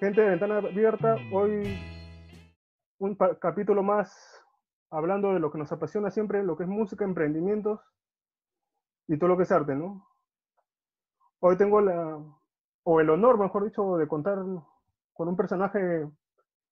Gente 0.00 0.22
de 0.22 0.30
Ventana 0.30 0.56
Abierta, 0.56 1.18
hoy 1.30 1.78
un 3.00 3.14
capítulo 3.38 3.82
más 3.82 4.42
hablando 4.88 5.34
de 5.34 5.40
lo 5.40 5.52
que 5.52 5.58
nos 5.58 5.70
apasiona 5.72 6.10
siempre, 6.10 6.42
lo 6.42 6.56
que 6.56 6.62
es 6.62 6.70
música, 6.70 7.04
emprendimientos 7.04 7.80
y 9.08 9.18
todo 9.18 9.28
lo 9.28 9.36
que 9.36 9.42
es 9.42 9.52
arte, 9.52 9.74
¿no? 9.74 10.08
Hoy 11.40 11.58
tengo 11.58 11.82
la, 11.82 12.18
o 12.82 13.00
el 13.00 13.10
honor, 13.10 13.38
mejor 13.38 13.66
dicho, 13.66 13.98
de 13.98 14.08
contar 14.08 14.38
con 15.12 15.28
un 15.28 15.36
personaje 15.36 16.08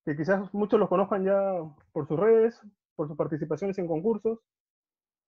que 0.07 0.17
quizás 0.17 0.55
muchos 0.55 0.81
lo 0.81 0.89
conozcan 0.89 1.23
ya 1.23 1.53
por 1.93 2.09
sus 2.09 2.19
redes, 2.19 2.59
por 2.97 3.09
sus 3.09 3.17
participaciones 3.19 3.77
en 3.77 3.89
concursos, 3.89 4.39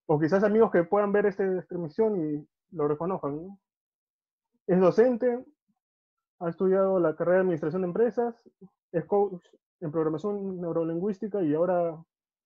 o 0.07 0.19
quizás 0.19 0.43
amigos 0.43 0.71
que 0.71 0.85
puedan 0.85 1.11
ver 1.11 1.27
esta 1.27 1.43
transmisión 1.67 2.19
y 2.19 2.47
lo 2.75 2.87
reconozcan. 2.87 3.35
¿no? 3.35 3.59
Es 4.65 4.79
docente, 4.79 5.45
ha 6.41 6.49
estudiado 6.49 6.99
la 6.99 7.15
carrera 7.15 7.37
de 7.37 7.41
Administración 7.41 7.83
de 7.83 7.87
Empresas, 7.87 8.49
es 8.91 9.05
coach 9.05 9.45
en 9.79 9.91
Programación 9.91 10.59
Neurolingüística 10.59 11.41
y 11.43 11.53
ahora 11.53 12.03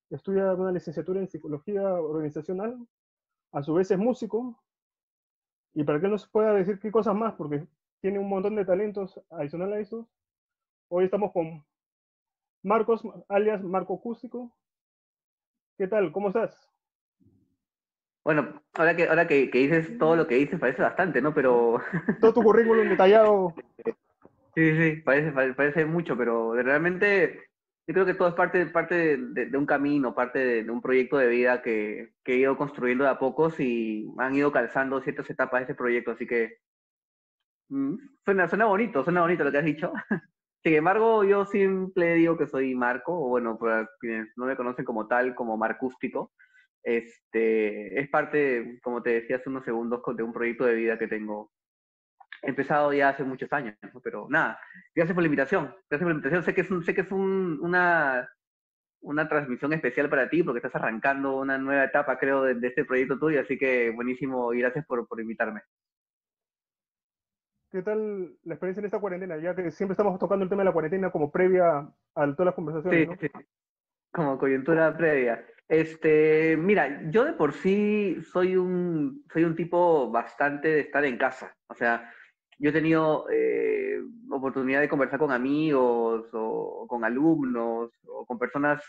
estudia 0.09 0.54
una 0.54 0.73
licenciatura 0.73 1.21
en 1.21 1.30
Psicología 1.30 1.81
Organizacional. 1.81 2.77
A 3.54 3.63
su 3.63 3.73
vez 3.73 3.90
es 3.90 3.98
músico. 3.98 4.62
Y 5.73 5.84
para 5.85 6.02
que 6.02 6.09
nos 6.09 6.27
pueda 6.27 6.54
decir 6.54 6.80
qué 6.80 6.91
cosas 6.91 7.16
más, 7.16 7.35
porque 7.35 7.68
tiene 8.02 8.20
un 8.20 8.27
montón 8.27 8.55
de 8.55 8.66
talentos 8.66 9.20
adicional 9.30 9.71
a 9.71 9.80
eso. 9.80 10.07
Hoy 10.90 11.05
estamos 11.05 11.32
con 11.32 11.66
Marcos, 12.63 13.02
alias 13.30 13.63
Marco 13.63 13.96
Acústico. 13.96 14.52
¿Qué 15.77 15.88
tal? 15.88 16.12
¿Cómo 16.12 16.27
estás? 16.27 16.74
Bueno, 18.25 18.59
ahora 18.73 18.95
que, 18.95 19.07
ahora 19.07 19.27
que, 19.27 19.45
dices 19.53 19.99
todo 19.99 20.15
lo 20.15 20.25
que 20.25 20.34
dices, 20.34 20.59
parece 20.59 20.81
bastante, 20.81 21.21
¿no? 21.21 21.31
Pero... 21.31 21.79
Todo 22.20 22.34
tu 22.34 22.41
currículum 22.41 22.90
detallado. 22.90 23.54
Sí, 24.55 24.76
sí, 24.76 25.01
parece, 25.05 25.31
parece 25.54 25.85
mucho, 25.85 26.18
pero 26.18 26.55
realmente 26.55 27.46
yo 27.87 27.93
creo 27.93 28.05
que 28.05 28.15
todo 28.15 28.29
es 28.29 28.34
parte, 28.34 28.65
parte 28.68 29.18
de, 29.18 29.57
un 29.57 29.65
camino, 29.65 30.15
parte 30.15 30.63
de, 30.63 30.71
un 30.71 30.81
proyecto 30.81 31.18
de 31.18 31.27
vida 31.27 31.62
que, 31.62 32.13
que, 32.23 32.34
he 32.34 32.37
ido 32.37 32.57
construyendo 32.57 33.03
de 33.03 33.12
a 33.12 33.20
pocos 33.20 33.59
y 33.59 34.12
han 34.18 34.34
ido 34.34 34.51
calzando 34.51 35.01
ciertas 35.01 35.29
etapas 35.29 35.59
de 35.59 35.63
ese 35.65 35.76
proyecto, 35.76 36.12
así 36.12 36.26
que 36.26 36.57
mm, 37.70 37.96
suena, 38.23 38.48
suena 38.48 38.65
bonito, 38.65 39.03
suena 39.03 39.21
bonito 39.21 39.43
lo 39.43 39.51
que 39.51 39.57
has 39.59 39.65
dicho. 39.65 39.93
Sin 40.63 40.73
embargo, 40.73 41.23
yo 41.26 41.46
siempre 41.46 42.15
digo 42.15 42.37
que 42.37 42.48
soy 42.48 42.73
Marco, 42.73 43.13
o 43.13 43.29
bueno, 43.29 43.59
para 43.59 43.87
quienes 43.99 44.29
no 44.35 44.46
me 44.46 44.55
conocen 44.55 44.84
como 44.84 45.05
tal, 45.05 45.35
como 45.35 45.57
Marcústico, 45.57 46.31
este, 46.85 47.99
es 47.99 48.07
parte, 48.09 48.79
como 48.83 49.01
te 49.01 49.09
decía 49.21 49.37
hace 49.37 49.49
unos 49.49 49.65
segundos, 49.65 50.01
de 50.15 50.23
un 50.23 50.31
proyecto 50.31 50.65
de 50.65 50.75
vida 50.75 50.99
que 50.99 51.07
tengo 51.07 51.51
empezado 52.43 52.93
ya 52.93 53.09
hace 53.09 53.23
muchos 53.23 53.51
años, 53.51 53.75
pero 54.03 54.27
nada, 54.29 54.59
gracias 54.93 55.15
por 55.15 55.23
la 55.23 55.27
invitación, 55.27 55.65
gracias 55.89 56.01
por 56.01 56.07
la 56.09 56.13
invitación, 56.13 56.43
sé 56.43 56.53
que 56.53 56.61
es, 56.61 56.69
un, 56.69 56.83
sé 56.83 56.93
que 56.93 57.01
es 57.01 57.11
una, 57.11 58.29
una 59.01 59.27
transmisión 59.27 59.73
especial 59.73 60.09
para 60.09 60.29
ti 60.29 60.43
porque 60.43 60.59
estás 60.59 60.75
arrancando 60.75 61.37
una 61.37 61.57
nueva 61.57 61.85
etapa, 61.85 62.19
creo, 62.19 62.43
de, 62.43 62.67
este 62.67 62.85
proyecto 62.85 63.17
tuyo, 63.17 63.41
así 63.41 63.57
que 63.57 63.89
buenísimo 63.89 64.53
y 64.53 64.59
gracias 64.59 64.85
por, 64.85 65.07
por 65.07 65.19
invitarme. 65.19 65.61
¿Qué 67.72 67.81
tal 67.81 68.38
la 68.44 68.53
experiencia 68.53 68.81
en 68.81 68.85
esta 68.85 69.00
cuarentena? 69.00 69.38
Ya 69.38 69.56
que 69.56 69.72
siempre 69.72 69.94
estamos 69.94 70.19
tocando 70.19 70.44
el 70.44 70.50
tema 70.50 70.61
de 70.61 70.66
la 70.66 70.73
cuarentena 70.73 71.09
como 71.09 71.31
previa 71.31 71.79
a 71.79 72.35
todas 72.35 72.45
las 72.45 72.53
conversaciones. 72.53 73.09
Sí, 73.19 73.28
sí. 73.28 73.45
como 74.11 74.38
coyuntura 74.38 74.95
previa. 74.95 75.44
Este, 75.68 76.56
mira, 76.58 77.09
yo 77.09 77.25
de 77.25 77.34
por 77.34 77.53
sí 77.53 78.18
soy 78.31 78.56
un, 78.56 79.25
soy 79.34 79.44
un 79.44 79.56
tipo 79.56 80.12
bastante 80.12 80.68
de 80.68 80.80
estar 80.81 81.03
en 81.06 81.18
casa. 81.18 81.56
O 81.68 81.74
sea, 81.74 82.12
yo 82.59 82.69
he 82.69 82.74
tenido 82.74 83.25
eh, 83.31 84.00
oportunidad 84.30 84.81
de 84.81 84.90
conversar 84.90 85.19
con 85.19 85.31
amigos 85.31 86.30
o, 86.34 86.86
con 86.88 87.04
alumnos 87.04 87.92
o 88.08 88.25
con 88.25 88.38
personas 88.38 88.81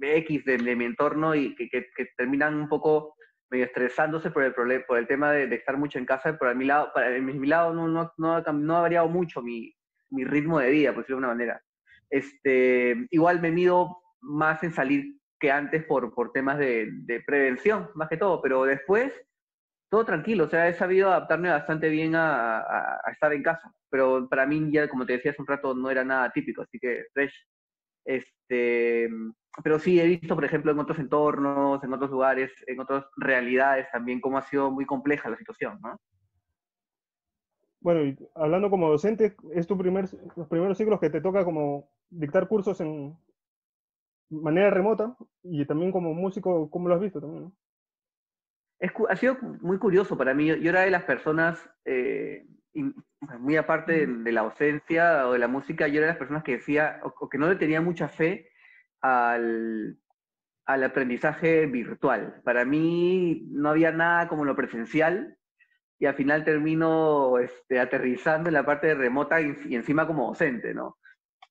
X 0.00 0.44
de, 0.44 0.58
mi 0.76 0.84
entorno 0.84 1.34
y 1.34 1.54
que, 1.56 1.88
terminan 2.16 2.54
un 2.54 2.68
poco 2.68 3.16
medio 3.50 3.64
estresándose 3.64 4.30
por 4.30 4.44
el, 4.44 4.54
problema, 4.54 4.84
por 4.86 4.98
el 4.98 5.06
tema 5.06 5.32
de, 5.32 5.52
estar 5.54 5.76
mucho 5.76 5.98
en 5.98 6.06
casa, 6.06 6.38
a 6.40 6.54
mi 6.54 6.64
lado, 6.64 6.90
para, 6.94 7.18
mi 7.18 7.46
lado 7.46 7.72
no, 7.72 7.88
no, 7.88 8.12
no, 8.16 8.76
ha 8.76 8.80
variado 8.80 9.08
mucho 9.08 9.42
mi, 9.42 9.74
mi 10.10 10.24
ritmo 10.24 10.60
de 10.60 10.70
vida, 10.70 10.92
por 10.92 11.02
decirlo 11.02 11.16
de 11.16 11.26
una 11.26 11.34
manera. 11.34 11.62
Este, 12.10 13.06
igual 13.10 13.40
me 13.40 13.50
mido 13.50 13.98
más 14.20 14.62
en 14.62 14.72
salir 14.72 15.16
que 15.44 15.50
antes 15.50 15.84
por, 15.84 16.14
por 16.14 16.32
temas 16.32 16.56
de, 16.56 16.88
de, 16.90 17.20
prevención, 17.20 17.90
más 17.96 18.08
que 18.08 18.16
todo, 18.16 18.40
pero 18.40 18.64
después 18.64 19.12
todo 19.90 20.02
tranquilo, 20.02 20.44
o 20.44 20.48
sea, 20.48 20.68
he 20.68 20.72
sabido 20.72 21.10
adaptarme 21.10 21.50
bastante 21.50 21.90
bien 21.90 22.14
a, 22.14 22.60
a, 22.60 23.12
estar 23.12 23.30
en 23.34 23.42
casa, 23.42 23.70
pero 23.90 24.26
para 24.26 24.46
mí 24.46 24.72
ya, 24.72 24.88
como 24.88 25.04
te 25.04 25.12
decía 25.12 25.32
hace 25.32 25.42
un 25.42 25.46
rato, 25.46 25.74
no 25.74 25.90
era 25.90 26.02
nada 26.02 26.32
típico, 26.32 26.62
así 26.62 26.78
que 26.78 27.04
fresh. 27.12 27.46
Este, 28.06 29.10
pero 29.62 29.78
sí 29.78 30.00
he 30.00 30.06
visto, 30.06 30.34
por 30.34 30.46
ejemplo, 30.46 30.72
en 30.72 30.78
otros 30.78 30.98
entornos, 30.98 31.84
en 31.84 31.92
otros 31.92 32.10
lugares, 32.10 32.50
en 32.66 32.80
otras 32.80 33.04
realidades 33.18 33.86
también, 33.92 34.22
cómo 34.22 34.38
ha 34.38 34.42
sido 34.42 34.70
muy 34.70 34.86
compleja 34.86 35.28
la 35.28 35.36
situación, 35.36 35.78
¿no? 35.82 36.00
Bueno, 37.80 38.02
y 38.02 38.16
hablando 38.34 38.70
como 38.70 38.88
docente, 38.88 39.36
es 39.52 39.66
tu 39.66 39.76
primer, 39.76 40.06
los 40.36 40.48
primeros 40.48 40.78
ciclos 40.78 40.98
que 41.00 41.10
te 41.10 41.20
toca 41.20 41.44
como 41.44 41.90
dictar 42.08 42.48
cursos 42.48 42.80
en, 42.80 43.14
manera 44.42 44.70
remota 44.70 45.16
y 45.42 45.64
también 45.66 45.92
como 45.92 46.14
músico, 46.14 46.70
¿cómo 46.70 46.88
lo 46.88 46.94
has 46.94 47.00
visto 47.00 47.20
también? 47.20 47.52
Es, 48.78 48.92
ha 49.08 49.16
sido 49.16 49.36
muy 49.60 49.78
curioso 49.78 50.16
para 50.16 50.34
mí. 50.34 50.46
Yo, 50.46 50.70
era 50.70 50.82
de 50.82 50.90
las 50.90 51.04
personas, 51.04 51.58
eh, 51.84 52.46
muy 53.38 53.56
aparte 53.56 54.06
de, 54.06 54.32
la 54.32 54.42
ausencia 54.42 55.28
o 55.28 55.32
de 55.32 55.38
la 55.38 55.48
música, 55.48 55.88
yo 55.88 55.98
era 55.98 56.06
de 56.06 56.12
las 56.12 56.18
personas 56.18 56.42
que 56.42 56.52
decía, 56.52 57.00
o, 57.02 57.28
que 57.28 57.38
no 57.38 57.48
le 57.48 57.56
tenía 57.56 57.80
mucha 57.80 58.08
fe 58.08 58.50
al, 59.00 59.98
al 60.66 60.84
aprendizaje 60.84 61.66
virtual. 61.66 62.40
Para 62.44 62.64
mí 62.64 63.46
no 63.50 63.70
había 63.70 63.92
nada 63.92 64.28
como 64.28 64.44
lo 64.44 64.56
presencial 64.56 65.38
y 65.98 66.06
al 66.06 66.14
final 66.14 66.44
termino 66.44 67.38
este, 67.38 67.78
aterrizando 67.78 68.48
en 68.48 68.54
la 68.54 68.66
parte 68.66 68.88
de 68.88 68.94
remota 68.94 69.40
y, 69.40 69.56
y, 69.66 69.76
encima 69.76 70.06
como 70.06 70.26
docente, 70.26 70.74
¿no? 70.74 70.98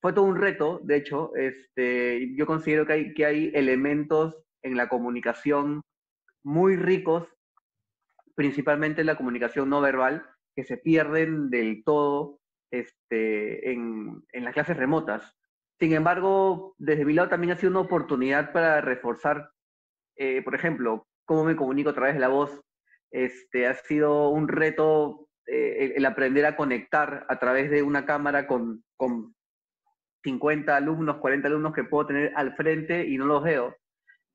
Fue 0.04 0.12
todo 0.12 0.26
un 0.26 0.36
reto, 0.36 0.82
de 0.84 0.96
hecho, 0.96 1.34
este, 1.34 2.36
yo 2.36 2.44
considero 2.44 2.84
que 2.84 2.92
hay, 2.92 3.14
que 3.14 3.24
hay 3.24 3.50
elementos 3.54 4.36
en 4.62 4.76
la 4.76 4.90
comunicación 4.90 5.80
muy 6.44 6.76
ricos, 6.76 7.26
principalmente 8.34 9.00
en 9.00 9.06
la 9.06 9.16
comunicación 9.16 9.70
no 9.70 9.80
verbal, 9.80 10.26
que 10.54 10.62
se 10.62 10.76
pierden 10.76 11.48
del 11.48 11.84
todo 11.84 12.38
este, 12.70 13.72
en, 13.72 14.22
en 14.30 14.44
las 14.44 14.52
clases 14.52 14.76
remotas. 14.76 15.38
Sin 15.80 15.94
embargo, 15.94 16.74
desde 16.76 17.06
mi 17.06 17.14
lado 17.14 17.30
también 17.30 17.54
ha 17.54 17.56
sido 17.56 17.70
una 17.70 17.80
oportunidad 17.80 18.52
para 18.52 18.82
reforzar, 18.82 19.52
eh, 20.16 20.42
por 20.42 20.54
ejemplo, 20.54 21.06
cómo 21.24 21.44
me 21.44 21.56
comunico 21.56 21.88
a 21.88 21.94
través 21.94 22.12
de 22.12 22.20
la 22.20 22.28
voz. 22.28 22.60
Este, 23.10 23.66
ha 23.66 23.72
sido 23.72 24.28
un 24.28 24.48
reto 24.48 25.30
eh, 25.46 25.94
el, 25.96 26.04
aprender 26.04 26.44
a 26.44 26.56
conectar 26.56 27.24
a 27.26 27.38
través 27.38 27.70
de 27.70 27.82
una 27.82 28.04
cámara 28.04 28.46
con, 28.46 28.84
con 28.98 29.34
50 30.24 30.76
alumnos, 30.76 31.18
40 31.18 31.46
alumnos 31.46 31.72
que 31.72 31.84
puedo 31.84 32.06
tener 32.06 32.32
al 32.34 32.56
frente 32.56 33.06
y 33.06 33.16
no 33.16 33.26
los 33.26 33.42
veo. 33.44 33.76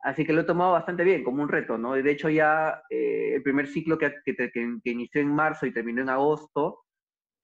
Así 0.01 0.25
que 0.25 0.31
lo 0.31 0.41
he 0.41 0.45
tomado 0.45 0.71
bastante 0.71 1.03
bien, 1.03 1.23
como 1.23 1.43
un 1.43 1.49
reto, 1.49 1.77
¿no? 1.77 1.93
De 1.93 2.11
hecho, 2.11 2.29
ya 2.29 2.81
eh, 2.89 3.33
el 3.35 3.43
primer 3.43 3.67
ciclo 3.67 3.97
que, 3.97 4.13
que, 4.23 4.51
inició 4.85 5.19
en 5.19 5.27
marzo 5.27 5.65
y 5.65 5.73
terminó 5.73 6.01
en 6.01 6.09
agosto 6.09 6.85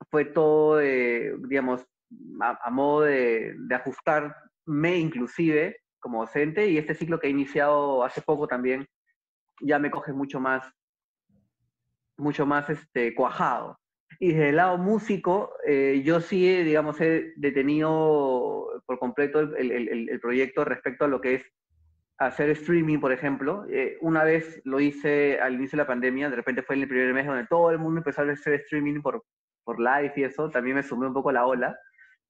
fue 0.09 0.25
todo, 0.25 0.77
digamos, 0.77 1.85
a, 2.39 2.69
modo 2.69 3.01
de, 3.01 3.55
de, 3.57 3.75
ajustarme 3.75 4.97
inclusive 4.97 5.81
como 5.99 6.21
docente 6.21 6.69
y 6.69 6.77
este 6.77 6.93
ciclo 6.93 7.19
que 7.19 7.27
he 7.27 7.31
iniciado 7.31 8.03
hace 8.03 8.21
poco 8.21 8.47
también 8.47 8.87
ya 9.61 9.79
me 9.79 9.91
coge 9.91 10.13
mucho 10.13 10.39
más, 10.39 10.65
mucho 12.17 12.45
más 12.45 12.69
este, 12.69 13.13
cuajado. 13.15 13.77
Y 14.25 14.29
desde 14.29 14.49
el 14.49 14.55
lado 14.55 14.79
músico, 14.79 15.53
eh, 15.67 16.01
yo 16.03 16.19
sí, 16.19 16.63
digamos, 16.63 16.99
he 16.99 17.33
detenido 17.35 18.81
por 18.87 18.97
completo 18.97 19.39
el, 19.39 19.71
el, 19.71 20.09
el, 20.09 20.19
proyecto 20.19 20.65
respecto 20.65 21.05
a 21.05 21.07
lo 21.07 21.21
que 21.21 21.35
es 21.35 21.43
hacer 22.17 22.49
streaming, 22.49 22.97
por 22.97 23.11
ejemplo. 23.11 23.67
Eh, 23.69 23.99
una 24.01 24.23
vez 24.23 24.61
lo 24.63 24.79
hice 24.79 25.39
al 25.39 25.53
inicio 25.53 25.77
de 25.77 25.83
la 25.83 25.87
pandemia, 25.87 26.31
de 26.31 26.37
repente 26.37 26.63
fue 26.63 26.75
en 26.75 26.81
el 26.81 26.87
primer 26.87 27.13
mes 27.13 27.27
donde 27.27 27.45
todo 27.45 27.69
el 27.69 27.77
mundo 27.77 27.99
empezó 27.99 28.23
a 28.23 28.31
hacer 28.31 28.55
streaming 28.61 28.99
por, 29.03 29.23
por 29.63 29.79
live 29.79 30.13
y 30.15 30.23
eso, 30.23 30.49
también 30.49 30.77
me 30.77 30.81
sumé 30.81 31.05
un 31.05 31.13
poco 31.13 31.29
a 31.29 31.33
la 31.33 31.45
ola. 31.45 31.77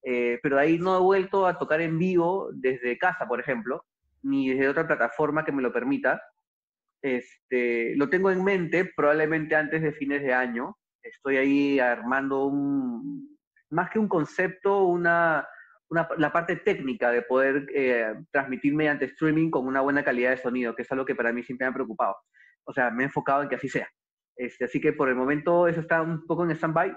Eh, 0.02 0.38
pero 0.42 0.58
ahí 0.58 0.78
no 0.78 0.98
he 0.98 1.00
vuelto 1.00 1.46
a 1.46 1.56
tocar 1.58 1.80
en 1.80 1.98
vivo 1.98 2.50
desde 2.52 2.98
casa, 2.98 3.26
por 3.26 3.40
ejemplo, 3.40 3.86
ni 4.22 4.50
desde 4.50 4.68
otra 4.68 4.86
plataforma 4.86 5.46
que 5.46 5.52
me 5.52 5.62
lo 5.62 5.72
permita. 5.72 6.20
Este, 7.00 7.96
lo 7.96 8.10
tengo 8.10 8.30
en 8.30 8.44
mente 8.44 8.84
probablemente 8.94 9.56
antes 9.56 9.80
de 9.80 9.92
fines 9.92 10.20
de 10.20 10.34
año, 10.34 10.76
estoy 11.08 11.36
ahí 11.36 11.80
armando 11.80 12.46
un, 12.46 13.38
más 13.70 13.90
que 13.90 13.98
un 13.98 14.08
concepto, 14.08 14.84
una, 14.84 15.46
una 15.90 16.08
la 16.18 16.32
parte 16.32 16.56
técnica 16.56 17.10
de 17.10 17.22
poder 17.22 17.66
eh, 17.74 18.14
transmitir 18.30 18.74
mediante 18.74 19.06
streaming 19.06 19.50
con 19.50 19.66
una 19.66 19.80
buena 19.80 20.04
calidad 20.04 20.30
de 20.30 20.36
sonido, 20.38 20.74
que 20.74 20.82
es 20.82 20.92
algo 20.92 21.04
que 21.04 21.14
para 21.14 21.32
mí 21.32 21.42
siempre 21.42 21.66
me 21.66 21.70
ha 21.70 21.74
preocupado. 21.74 22.16
O 22.64 22.72
sea, 22.72 22.90
me 22.90 23.04
he 23.04 23.06
enfocado 23.06 23.42
en 23.42 23.48
que 23.48 23.56
así 23.56 23.68
sea. 23.68 23.88
Este, 24.36 24.66
así 24.66 24.80
que 24.80 24.92
por 24.92 25.08
el 25.08 25.14
momento 25.14 25.66
eso 25.66 25.80
está 25.80 26.02
un 26.02 26.26
poco 26.26 26.44
en 26.44 26.50
stand-by. 26.50 26.96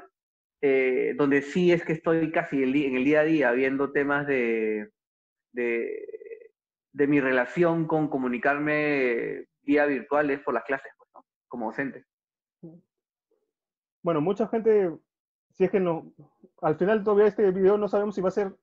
eh, 0.62 1.14
donde 1.16 1.42
sí 1.42 1.72
es 1.72 1.84
que 1.86 1.94
estoy 1.94 2.32
casi 2.32 2.64
en 2.64 2.96
el 2.96 3.06
día 3.06 3.22
a 3.22 3.24
día 3.24 3.52
viendo 3.52 3.92
temas 3.92 4.28
de, 4.28 4.90
de, 5.54 7.08
mi 7.08 7.22
relación 7.22 7.88
con 7.88 8.10
comunicarme 8.10 9.46
vía 9.62 9.86
virtuales 9.86 10.42
por 10.42 10.54
las 10.54 10.66
clases, 10.66 10.92
pues, 10.98 11.26
como 11.48 11.68
docente. 11.68 12.06
Bueno, 14.02 14.22
mucha 14.22 14.48
gente, 14.48 14.98
si 15.52 15.66
es 15.66 15.72
que 15.72 15.80
no, 15.80 16.14
al 16.62 16.78
final 16.78 17.04
todavía 17.04 17.28
este 17.28 17.52
video 17.52 17.78
no 17.78 17.90
sabemos 17.90 18.16
si 18.16 18.22
va 18.22 18.30
a 18.30 18.32
ser 18.32 18.56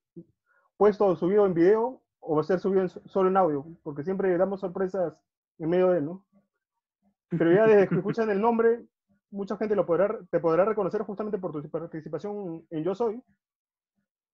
puesto 0.76 1.06
o 1.06 1.16
subido 1.16 1.46
en 1.46 1.54
video 1.54 2.02
o 2.20 2.34
va 2.36 2.40
a 2.40 2.44
ser 2.44 2.58
subido 2.58 2.88
solo 2.88 3.28
en 3.28 3.36
audio, 3.36 3.66
porque 3.82 4.02
siempre 4.02 4.36
damos 4.38 4.60
sorpresas 4.60 5.14
en 5.58 5.68
medio 5.68 5.90
de, 5.90 6.00
¿no? 6.00 6.24
Pero 7.28 7.52
ya 7.52 7.66
desde 7.66 7.88
que 7.88 7.96
escuchan 7.96 8.30
el 8.30 8.40
nombre, 8.40 8.86
mucha 9.30 9.56
gente 9.56 9.76
lo 9.76 9.84
podrá, 9.84 10.18
te 10.30 10.40
podrá 10.40 10.64
reconocer 10.64 11.02
justamente 11.02 11.38
por 11.38 11.52
tu 11.52 11.68
participación 11.68 12.66
en 12.70 12.84
Yo 12.84 12.94
Soy, 12.94 13.22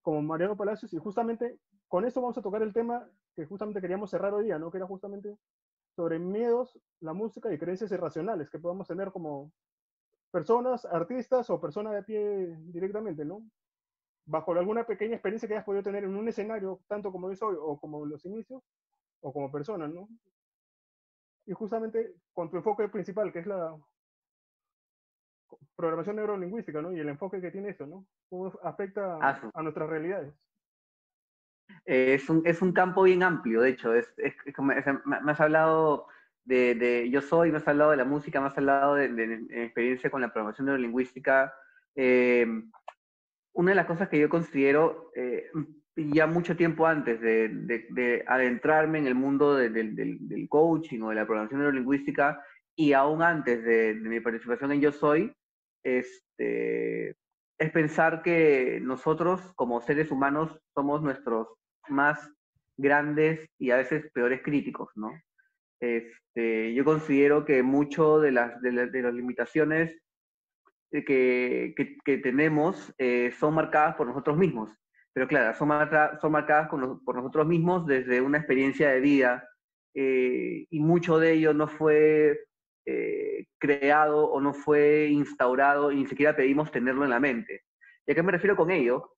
como 0.03 0.23
Mariano 0.23 0.57
Palacios, 0.57 0.93
y 0.93 0.99
justamente 0.99 1.59
con 1.89 2.05
esto 2.05 2.21
vamos 2.21 2.39
a 2.39 2.43
tocar 2.43 2.63
el 2.63 2.73
tema 2.73 3.09
que 3.35 3.45
justamente 3.47 3.81
queríamos 3.81 4.11
cerrar 4.11 4.35
hoy 4.35 4.45
día, 4.45 4.59
¿no? 4.59 4.71
Que 4.71 4.79
era 4.79 4.87
justamente 4.87 5.37
sobre 5.97 6.19
miedos, 6.19 6.79
la 7.01 7.13
música 7.13 7.53
y 7.53 7.59
creencias 7.59 7.91
irracionales 7.93 8.51
que 8.51 8.59
podamos 8.59 8.87
tener 8.89 9.11
como 9.11 9.53
personas, 10.33 10.85
artistas 10.87 11.49
o 11.51 11.61
personas 11.61 11.93
de 11.93 12.03
pie 12.03 12.57
directamente, 12.73 13.25
¿no? 13.25 13.43
Bajo 14.25 14.53
alguna 14.53 14.85
pequeña 14.85 15.15
experiencia 15.15 15.47
que 15.47 15.55
hayas 15.55 15.65
podido 15.65 15.85
tener 15.85 16.05
en 16.05 16.17
un 16.17 16.29
escenario, 16.29 16.81
tanto 16.89 17.13
como 17.13 17.31
yo 17.31 17.37
soy 17.37 17.57
o 17.61 17.79
como 17.79 18.05
los 18.05 18.25
inicios, 18.25 18.63
o 19.21 19.33
como 19.33 19.53
persona, 19.53 19.87
¿no? 19.87 20.09
Y 21.47 21.53
justamente 21.53 22.15
con 22.33 22.51
tu 22.51 22.57
enfoque 22.57 22.89
principal, 22.89 23.33
que 23.33 23.41
es 23.41 23.47
la 23.47 23.77
programación 25.77 26.17
neurolingüística, 26.17 26.81
¿no? 26.81 26.93
Y 26.93 27.01
el 27.01 27.09
enfoque 27.09 27.41
que 27.41 27.51
tiene 27.51 27.71
eso, 27.71 27.87
¿no? 27.87 28.07
¿Cómo 28.29 28.53
afecta 28.63 29.19
ah, 29.21 29.51
a 29.55 29.63
nuestras 29.63 29.89
realidades? 29.89 30.35
es, 31.85 32.29
un, 32.31 32.43
es 32.47 32.63
un 32.63 32.73
campo 32.73 33.03
bien 33.03 33.23
amplio, 33.23 33.63
de 33.63 33.71
hecho. 33.71 33.95
Es, 33.95 34.13
es, 34.19 34.35
me, 34.59 34.75
has 34.75 35.41
hablado 35.41 36.07
de, 36.45 37.09
Yo 37.11 37.21
Soy, 37.21 37.51
me 37.51 37.59
has 37.59 37.69
hablado 37.69 37.91
de 37.91 37.97
la 37.97 38.05
música, 38.05 38.41
me 38.41 38.49
has 38.49 38.59
hablado 38.59 38.95
de, 38.95 39.09
de, 39.09 39.65
experiencia 39.65 40.11
con 40.11 40.21
la 40.21 40.33
programación 40.33 40.67
neurolingüística. 40.67 41.55
Eh, 41.95 42.47
una 43.55 43.71
de 43.71 43.75
las 43.75 43.87
cosas 43.87 44.09
que 44.09 44.19
yo 44.19 44.29
considero 44.29 45.11
eh, 45.15 45.51
ya 45.97 46.27
mucho 46.27 46.57
tiempo 46.57 46.87
antes 46.87 47.21
de, 47.21 48.25
adentrarme 48.27 48.99
en 48.99 49.07
el 49.07 49.15
mundo 49.15 49.57
del, 49.57 50.47
coaching 50.49 51.01
o 51.03 51.11
de 51.11 51.17
la 51.17 51.27
programación 51.27 51.61
neurolingüística 51.61 52.43
y 52.75 52.95
aún 52.95 53.23
antes 53.23 53.63
de, 53.63 53.95
mi 53.95 54.21
participación 54.21 54.73
en 54.73 54.81
Yo 54.81 54.93
Soy, 54.93 55.33
este, 55.85 57.11
es 57.59 57.71
pensar 57.73 58.23
que 58.23 58.81
nosotros 58.83 59.53
como 59.55 59.81
seres 59.81 60.11
humanos 60.11 60.59
somos 60.75 61.03
nuestros 61.03 61.49
más 61.89 62.33
grandes 62.77 63.47
y 63.59 63.71
a 63.71 63.77
veces 63.77 64.11
peores 64.13 64.41
críticos, 64.43 64.91
¿no? 64.95 65.13
Este, 65.83 66.73
yo 66.75 66.85
considero 66.85 67.45
que 67.45 67.63
mucho 67.63 68.21
de 68.21 68.33
las, 68.33 68.61
de, 68.63 68.73
las 68.73 69.15
limitaciones 69.15 69.99
que, 70.91 71.75
que, 72.05 72.19
tenemos 72.19 72.95
eh, 72.99 73.33
son 73.39 73.55
marcadas 73.55 73.97
por 73.97 74.07
nosotros 74.07 74.37
mismos. 74.37 74.71
Pero 75.13 75.27
claro, 75.27 75.55
son, 75.55 75.69
son 76.21 76.33
marcadas 76.33 76.69
por 76.69 77.17
nosotros 77.17 77.47
mismos 77.47 77.87
desde 77.87 78.21
una 78.21 78.39
experiencia 78.39 78.91
de 78.91 79.01
vida 79.01 79.49
eh, 79.95 80.67
y 80.71 80.81
mucho 80.81 81.19
de 81.19 81.33
ello 81.33 81.53
no 81.53 81.69
fue 81.69 82.39
eh, 82.85 83.47
creado 83.59 84.25
o 84.25 84.41
no 84.41 84.53
fue 84.55 85.07
instaurado 85.09 85.93
y 85.93 85.97
ni 85.97 86.07
siquiera 86.07 86.35
pedimos 86.35 86.73
tenerlo 86.73 87.05
en 87.05 87.11
la 87.11 87.21
mente. 87.21 87.63
¿Y 88.07 88.13
a 88.13 88.15
qué 88.15 88.23
me 88.23 88.33
refiero 88.33 88.57
con 88.57 88.73
ello? 88.73 89.15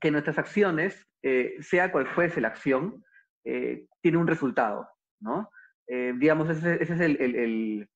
Que 0.00 0.10
nuestras 0.10 0.38
acciones, 0.38 1.06
eh, 1.22 1.56
sea 1.60 1.92
cual 1.92 2.06
fuese 2.06 2.40
la 2.40 2.48
acción, 2.48 3.04
eh, 3.44 3.86
tiene 4.00 4.16
un 4.16 4.26
resultado, 4.26 4.88
¿no? 5.20 5.50
Digamos, 5.86 6.48
ese, 6.50 6.82
es 6.82 6.90
el, 6.90 7.88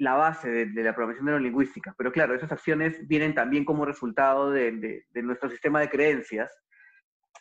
la 0.00 0.14
base 0.14 0.50
de, 0.50 0.82
la 0.82 0.94
programación 0.94 1.26
neurolingüística. 1.26 1.94
Pero 1.96 2.10
claro, 2.10 2.34
esas 2.34 2.50
acciones 2.50 3.06
vienen 3.06 3.34
también 3.34 3.64
como 3.64 3.84
resultado 3.84 4.50
de, 4.50 5.04
nuestro 5.14 5.50
sistema 5.50 5.80
de 5.80 5.90
creencias. 5.90 6.50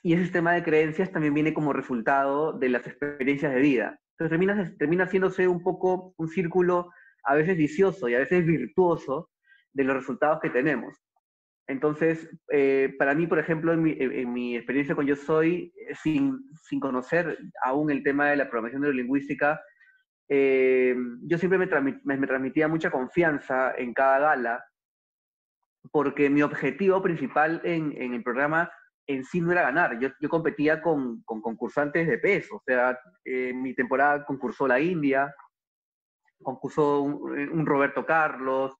Y 0.03 0.13
ese 0.13 0.23
sistema 0.23 0.53
de 0.53 0.63
creencias 0.63 1.11
también 1.11 1.33
viene 1.33 1.53
como 1.53 1.73
resultado 1.73 2.53
de 2.53 2.69
las 2.69 2.85
experiencias 2.85 3.53
de 3.53 3.61
vida. 3.61 3.99
Entonces 4.11 4.29
termina, 4.29 4.75
termina 4.77 5.03
haciéndose 5.05 5.47
un 5.47 5.63
poco 5.63 6.13
un 6.17 6.27
círculo 6.27 6.91
a 7.23 7.35
veces 7.35 7.57
vicioso 7.57 8.09
y 8.09 8.15
a 8.15 8.19
veces 8.19 8.45
virtuoso 8.45 9.29
de 9.73 9.83
los 9.85 9.95
resultados 9.95 10.39
que 10.41 10.49
tenemos. 10.49 10.97
Entonces, 11.69 12.27
eh, 12.51 12.95
para 12.97 13.13
mí, 13.13 13.27
por 13.27 13.37
ejemplo, 13.37 13.71
en 13.71 13.83
mi, 13.83 13.95
en 13.99 14.35
experiencia 14.55 14.95
con 14.95 15.05
Yo 15.05 15.15
Soy, 15.15 15.71
eh, 15.87 15.93
sin, 15.93 16.39
sin 16.63 16.79
conocer 16.79 17.37
aún 17.63 17.91
el 17.91 18.01
tema 18.01 18.27
de 18.27 18.37
la 18.37 18.49
programación 18.49 18.81
neurolingüística, 18.81 19.61
eh, 20.27 20.95
yo 21.21 21.37
siempre 21.37 21.59
me, 21.59 21.67
me, 22.17 22.27
transmitía 22.27 22.67
mucha 22.67 22.89
confianza 22.89 23.75
en 23.77 23.93
cada 23.93 24.17
gala, 24.17 24.65
porque 25.91 26.31
mi 26.31 26.41
objetivo 26.41 27.03
principal 27.03 27.61
en, 27.63 27.93
en 27.95 28.15
el 28.15 28.23
programa 28.23 28.71
en 29.05 29.23
sí 29.23 29.39
no 29.39 29.51
era 29.51 29.61
ganar. 29.61 29.99
Yo, 29.99 30.09
yo 30.19 30.27
competía 30.27 30.81
con, 30.81 31.21
con, 31.21 31.39
concursantes 31.39 32.07
de 32.07 32.17
peso. 32.17 32.55
O 32.55 32.63
sea, 32.65 32.99
eh, 33.25 33.53
mi 33.53 33.75
temporada 33.75 34.25
concursó 34.25 34.67
la 34.67 34.79
India, 34.79 35.31
concursó 36.41 37.01
un, 37.03 37.65
Roberto 37.67 38.05
Carlos, 38.07 38.75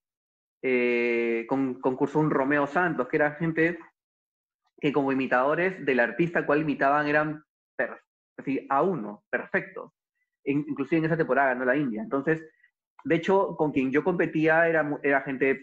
eh, 0.62 1.46
con, 1.48 1.76
concursó 1.82 2.20
un 2.20 2.30
Romeo 2.30 2.68
Santos, 2.68 3.08
que 3.08 3.18
era 3.18 3.32
gente 3.32 3.80
que 4.80 4.94
como 4.94 5.12
imitadores 5.12 5.86
del 5.86 6.00
artista 6.00 6.46
cual 6.46 6.62
imitaban 6.62 7.08
eran 7.08 7.44
a 8.70 8.82
uno, 8.82 9.24
perfectos. 9.30 9.92
inclusive 10.46 11.00
en 11.00 11.06
esa 11.06 11.18
temporada 11.18 11.50
ganó 11.50 11.66
la 11.66 11.76
India. 11.76 12.02
Entonces, 12.02 12.42
de 13.04 13.16
hecho, 13.16 13.56
con 13.58 13.72
quien 13.72 13.92
yo 13.92 14.04
competía 14.04 14.68
era, 14.68 14.90
era 15.04 15.22
gente 15.22 15.60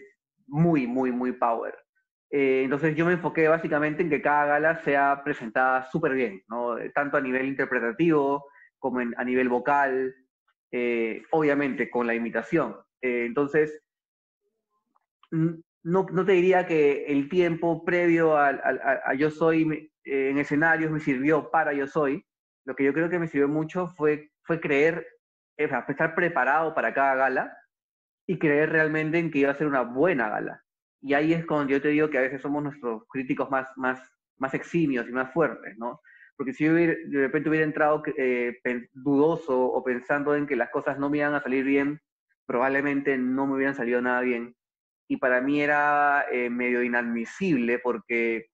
muy, 0.47 0.87
muy, 0.87 1.11
muy 1.11 1.33
power. 1.33 1.75
Eh, 2.29 2.63
entonces 2.63 2.95
yo 2.95 3.05
me 3.05 3.13
enfoqué 3.13 3.47
básicamente 3.47 4.03
en 4.03 4.09
que 4.09 4.21
cada 4.21 4.45
gala 4.45 4.83
sea 4.83 5.21
presentada 5.23 5.89
súper 5.89 6.13
bien, 6.13 6.43
¿no? 6.49 6.75
tanto 6.93 7.17
a 7.17 7.21
nivel 7.21 7.45
interpretativo 7.45 8.45
como 8.79 8.99
a 8.99 9.23
nivel 9.23 9.47
vocal, 9.49 10.13
eh, 10.71 11.23
obviamente 11.31 11.89
con 11.89 12.05
la 12.05 12.15
imitación. 12.15 12.75
Eh, 13.01 13.25
entonces, 13.25 13.81
no, 15.31 16.05
no, 16.11 16.25
te 16.25 16.31
diría 16.33 16.65
que 16.65 17.05
el 17.05 17.29
tiempo 17.29 17.83
previo 17.85 18.37
a, 18.37 18.49
a, 18.49 19.13
Yo 19.13 19.29
Soy 19.29 19.91
en 20.03 20.37
escenarios 20.37 20.91
me 20.91 20.99
sirvió 20.99 21.49
para 21.51 21.73
Yo 21.73 21.87
Soy. 21.87 22.25
Lo 22.65 22.75
que 22.75 22.83
yo 22.83 22.93
creo 22.93 23.09
que 23.09 23.19
me 23.19 23.27
sirvió 23.27 23.47
mucho 23.47 23.87
fue, 23.87 24.31
fue 24.43 24.59
creer, 24.59 25.07
estar 25.55 26.15
preparado 26.15 26.73
para 26.73 26.93
cada 26.93 27.15
gala 27.15 27.57
y 28.27 28.37
creer 28.37 28.71
realmente 28.71 29.17
en 29.17 29.31
que 29.31 29.39
iba 29.39 29.51
a 29.51 29.55
ser 29.55 29.67
una 29.67 29.81
buena 29.81 30.29
gala. 30.29 30.63
Y 31.01 31.13
ahí 31.13 31.33
es 31.33 31.45
cuando 31.45 31.71
yo 31.71 31.81
te 31.81 31.89
digo 31.89 32.09
que 32.09 32.17
a 32.17 32.21
veces 32.21 32.41
somos 32.41 32.63
nuestros 32.63 33.03
críticos 33.09 33.49
más, 33.49 33.69
más, 33.77 34.01
más 34.37 34.53
eximios 34.53 35.07
y 35.07 35.11
más 35.11 35.31
fuertes, 35.31 35.77
¿no? 35.77 36.01
Porque 36.35 36.53
si 36.53 36.65
yo 36.65 36.73
de 36.73 36.97
repente 37.11 37.49
hubiera 37.49 37.65
entrado 37.65 38.03
eh, 38.17 38.59
dudoso 38.93 39.59
o 39.59 39.83
pensando 39.83 40.35
en 40.35 40.45
que 40.45 40.55
las 40.55 40.69
cosas 40.69 40.99
no 40.99 41.09
me 41.09 41.17
iban 41.17 41.33
a 41.33 41.41
salir 41.41 41.63
bien, 41.63 41.99
probablemente 42.45 43.17
no 43.17 43.47
me 43.47 43.55
hubieran 43.55 43.75
salido 43.75 44.01
nada 44.01 44.21
bien. 44.21 44.55
Y 45.07 45.17
para 45.17 45.41
mí 45.41 45.61
era 45.61 46.25
eh, 46.31 46.49
medio 46.49 46.83
inadmisible 46.83 47.79
porque 47.79 48.47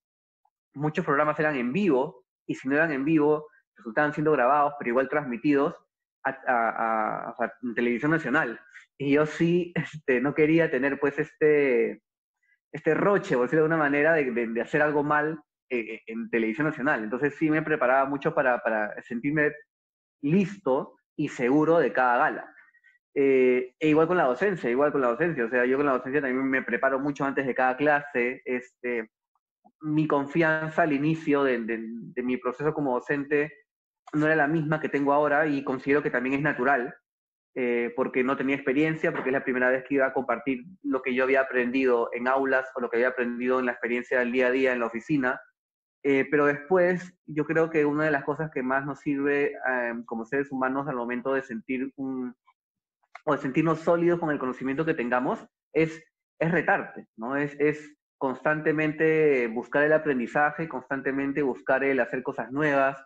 muchos 0.73 1.05
programas 1.05 1.39
eran 1.39 1.55
en 1.55 1.73
vivo 1.73 2.25
y 2.45 2.55
si 2.55 2.67
no 2.67 2.75
eran 2.75 2.91
en 2.91 3.05
vivo, 3.05 3.47
resultaban 3.75 4.13
siendo 4.13 4.31
grabados, 4.31 4.73
pero 4.77 4.89
igual 4.89 5.09
transmitidos 5.09 5.75
a, 6.23 7.35
televisión 7.75 8.11
nacional. 8.11 8.59
Y 8.97 9.13
yo 9.13 9.25
sí 9.25 9.73
este, 9.75 10.21
no 10.21 10.33
quería 10.33 10.69
tener 10.71 10.99
pues 10.99 11.19
este, 11.19 12.01
este 12.71 12.93
roche, 12.93 13.35
por 13.35 13.45
decirlo 13.45 13.63
de 13.63 13.73
alguna 13.73 13.83
manera, 13.83 14.13
de, 14.13 14.61
hacer 14.61 14.81
algo 14.81 15.03
mal 15.03 15.39
eh, 15.69 16.01
en 16.07 16.29
televisión 16.29 16.67
nacional. 16.67 17.03
Entonces 17.03 17.35
sí 17.35 17.49
me 17.49 17.61
preparaba 17.61 18.05
mucho 18.05 18.33
para, 18.33 18.61
sentirme 19.03 19.51
listo 20.21 20.95
y 21.15 21.29
seguro 21.29 21.79
de 21.79 21.93
cada 21.93 22.17
gala. 22.17 22.55
Eh, 23.15 23.75
e 23.79 23.89
igual 23.89 24.07
con 24.07 24.17
la 24.17 24.25
docencia, 24.25 24.69
igual 24.69 24.91
con 24.91 25.01
la 25.01 25.09
docencia. 25.09 25.45
O 25.45 25.49
sea, 25.49 25.65
yo 25.65 25.77
con 25.77 25.85
la 25.85 25.93
docencia 25.93 26.21
también 26.21 26.45
me 26.47 26.63
preparo 26.63 26.99
mucho 26.99 27.25
antes 27.25 27.45
de 27.45 27.55
cada 27.55 27.77
clase. 27.77 28.41
Este, 28.45 29.11
mi 29.81 30.07
confianza 30.07 30.83
al 30.83 30.93
inicio 30.93 31.43
de, 31.43 31.59
de 31.59 32.23
mi 32.23 32.37
proceso 32.37 32.73
como 32.73 32.93
docente 32.93 33.51
no 34.13 34.25
era 34.25 34.35
la 34.35 34.47
misma 34.47 34.79
que 34.79 34.89
tengo 34.89 35.13
ahora 35.13 35.47
y 35.47 35.63
considero 35.63 36.03
que 36.03 36.11
también 36.11 36.35
es 36.35 36.41
natural. 36.41 36.95
Eh, 37.55 37.93
porque 37.95 38.23
no 38.23 38.35
tenía 38.35 38.55
experiencia, 38.55 39.11
porque 39.11 39.29
es 39.29 39.33
la 39.33 39.43
primera 39.43 39.69
vez 39.69 39.83
que 39.87 39.95
iba 39.95 40.07
a 40.07 40.13
compartir 40.13 40.65
lo 40.81 41.03
que 41.03 41.13
yo 41.13 41.23
había 41.23 41.41
aprendido 41.41 42.09
en 42.11 42.27
aulas 42.27 42.67
o 42.73 42.81
lo 42.81 42.89
que 42.89 42.97
había 42.97 43.09
aprendido 43.09 43.59
en 43.59 43.67
la 43.67 43.73
experiencia 43.73 44.17
del 44.17 44.31
día 44.31 44.47
a 44.47 44.51
día 44.51 44.73
en 44.73 44.79
la 44.79 44.87
oficina. 44.87 45.39
Eh, 46.01 46.27
pero 46.31 46.47
después, 46.47 47.13
yo 47.27 47.45
creo 47.45 47.69
que 47.69 47.85
una 47.85 48.05
de 48.05 48.11
las 48.11 48.23
cosas 48.23 48.49
que 48.51 48.63
más 48.63 48.85
nos 48.87 49.01
sirve 49.01 49.53
em, 49.67 50.03
como 50.03 50.25
seres 50.25 50.51
humanos 50.51 50.87
al 50.87 50.95
momento 50.95 51.33
de 51.33 51.43
sentir 51.43 51.93
un, 51.95 52.35
o 53.25 53.33
de 53.33 53.41
sentirnos 53.41 53.79
sólidos 53.79 54.19
con 54.19 54.31
el 54.31 54.39
conocimiento 54.39 54.85
que 54.85 54.93
tengamos, 54.93 55.45
es 55.73 56.03
es 56.43 56.51
retarte, 56.51 57.07
¿no? 57.17 57.35
Es, 57.35 57.55
es 57.59 57.95
constantemente 58.17 59.47
buscar 59.47 59.83
el 59.83 59.93
aprendizaje, 59.93 60.67
constantemente 60.67 61.41
buscar 61.41 61.83
el 61.83 61.99
hacer 61.99 62.23
cosas 62.23 62.51
nuevas 62.51 63.03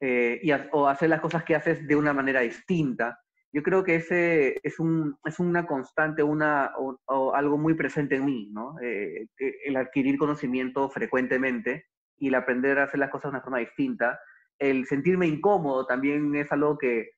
eh, 0.00 0.40
y, 0.42 0.52
o 0.72 0.88
hacer 0.88 1.08
las 1.08 1.20
cosas 1.20 1.44
que 1.44 1.54
haces 1.54 1.86
de 1.86 1.96
una 1.96 2.12
manera 2.12 2.40
distinta. 2.40 3.18
Yo 3.54 3.62
creo 3.62 3.84
que 3.84 3.96
ese 3.96 4.58
es, 4.62 4.78
un, 4.78 5.16
es 5.24 5.38
una 5.38 5.66
constante, 5.66 6.22
una, 6.22 6.72
o, 6.76 7.34
algo 7.34 7.58
muy 7.58 7.74
presente 7.74 8.16
en 8.16 8.24
mí, 8.24 8.50
¿no? 8.52 8.76
Eh, 8.80 9.26
el 9.66 9.76
adquirir 9.76 10.16
conocimiento 10.16 10.88
frecuentemente 10.88 11.86
y 12.18 12.28
el 12.28 12.34
aprender 12.34 12.78
a 12.78 12.84
hacer 12.84 13.00
las 13.00 13.10
cosas 13.10 13.30
de 13.30 13.36
una 13.36 13.42
forma 13.42 13.58
distinta. 13.58 14.18
El 14.58 14.86
sentirme 14.86 15.26
incómodo 15.26 15.86
también 15.86 16.34
es 16.34 16.50
algo 16.50 16.78
que, 16.78 17.10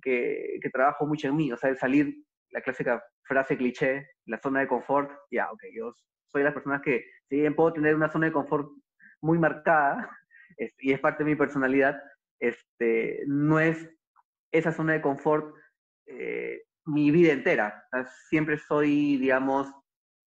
que, 0.00 0.58
que 0.62 0.70
trabajo 0.70 1.06
mucho 1.06 1.28
en 1.28 1.36
mí, 1.36 1.52
o 1.52 1.56
sea, 1.56 1.70
el 1.70 1.78
salir, 1.78 2.14
la 2.50 2.60
clásica 2.60 3.02
frase 3.24 3.56
cliché, 3.56 4.08
la 4.26 4.38
zona 4.38 4.60
de 4.60 4.68
confort, 4.68 5.10
ya, 5.30 5.50
ok, 5.50 5.62
yo 5.74 5.92
soy 6.26 6.40
de 6.40 6.44
las 6.44 6.54
personas 6.54 6.82
que, 6.82 7.04
si 7.28 7.40
bien 7.40 7.54
puedo 7.54 7.72
tener 7.72 7.94
una 7.94 8.10
zona 8.10 8.26
de 8.26 8.32
confort 8.32 8.70
muy 9.20 9.38
marcada, 9.38 10.10
y 10.78 10.92
es 10.92 11.00
parte 11.00 11.24
de 11.24 11.30
mi 11.30 11.36
personalidad, 11.36 12.00
este, 12.40 13.22
no 13.26 13.60
es 13.60 13.88
esa 14.50 14.72
zona 14.72 14.94
de 14.94 15.00
confort 15.00 15.54
eh, 16.06 16.62
mi 16.84 17.10
vida 17.10 17.32
entera. 17.32 17.84
siempre 18.28 18.58
soy, 18.58 19.16
digamos, 19.16 19.72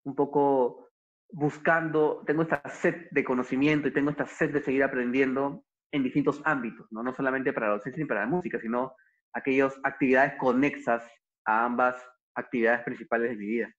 un 0.04 0.14
poco 0.14 0.88
buscando, 1.30 2.22
tengo 2.26 2.42
esta 2.42 2.62
sed 2.68 3.08
de 3.10 3.24
conocimiento 3.24 3.88
y 3.88 3.92
tengo 3.92 4.10
esta 4.10 4.26
sed 4.26 4.52
de 4.52 4.62
seguir 4.62 4.82
aprendiendo 4.82 5.64
en 5.92 6.02
distintos 6.02 6.40
ámbitos, 6.44 6.86
no, 6.90 7.02
no 7.02 7.12
solamente 7.12 7.52
para 7.52 7.68
la 7.68 7.74
docencia 7.74 8.02
ni 8.02 8.08
para 8.08 8.20
la 8.20 8.26
música, 8.26 8.58
sino 8.58 8.94
aquellas 9.36 9.78
actividades 9.84 10.34
conexas 10.38 11.06
a 11.44 11.66
ambas 11.66 11.94
actividades 12.34 12.82
principales 12.84 13.30
de 13.30 13.36
mi 13.36 13.46
vida. 13.46 13.74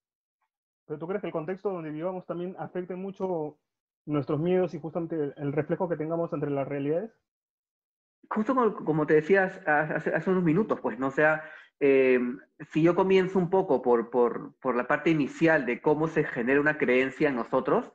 ¿Pero 0.85 0.99
tú 0.99 1.07
crees 1.07 1.21
que 1.21 1.27
el 1.27 1.33
contexto 1.33 1.71
donde 1.71 1.89
vivamos 1.89 2.25
también 2.25 2.55
afecte 2.59 2.95
mucho 2.95 3.57
nuestros 4.05 4.39
miedos 4.39 4.73
y 4.73 4.79
justamente 4.79 5.33
el 5.35 5.51
reflejo 5.51 5.89
que 5.89 5.97
tengamos 5.97 6.31
entre 6.31 6.51
las 6.51 6.67
realidades? 6.67 7.11
Justo 8.29 8.53
como, 8.85 9.07
te 9.07 9.15
decías 9.15 9.59
hace, 9.65 10.13
hace, 10.13 10.29
unos 10.29 10.43
minutos, 10.43 10.79
pues, 10.79 10.99
¿no? 10.99 11.07
O 11.07 11.11
sea, 11.11 11.43
eh, 11.79 12.19
si 12.69 12.83
yo 12.83 12.95
comienzo 12.95 13.39
un 13.39 13.49
poco 13.49 13.81
por, 13.81 14.11
por, 14.11 14.55
por, 14.59 14.75
la 14.75 14.87
parte 14.87 15.09
inicial 15.09 15.65
de 15.65 15.81
cómo 15.81 16.07
se 16.07 16.23
genera 16.23 16.61
una 16.61 16.77
creencia 16.77 17.29
en 17.29 17.35
nosotros, 17.35 17.91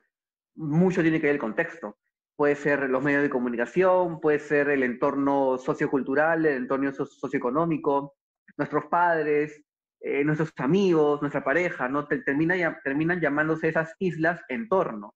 mucho 0.56 1.02
tiene 1.02 1.20
que 1.20 1.26
ver 1.26 1.36
el 1.36 1.40
contexto. 1.40 1.96
Puede 2.36 2.56
ser 2.56 2.88
los 2.88 3.02
medios 3.02 3.22
de 3.22 3.30
comunicación, 3.30 4.20
puede 4.20 4.38
ser 4.38 4.70
el 4.70 4.82
entorno 4.82 5.58
sociocultural, 5.58 6.44
el 6.46 6.56
entorno 6.56 6.92
socioeconómico, 6.92 8.14
nuestros 8.56 8.86
padres, 8.86 9.62
eh, 10.00 10.24
nuestros 10.24 10.52
amigos, 10.56 11.20
nuestra 11.20 11.44
pareja, 11.44 11.88
¿no? 11.88 12.06
Termina, 12.06 12.80
terminan 12.82 13.20
llamándose 13.20 13.68
esas 13.68 13.94
islas 13.98 14.40
entorno. 14.48 15.14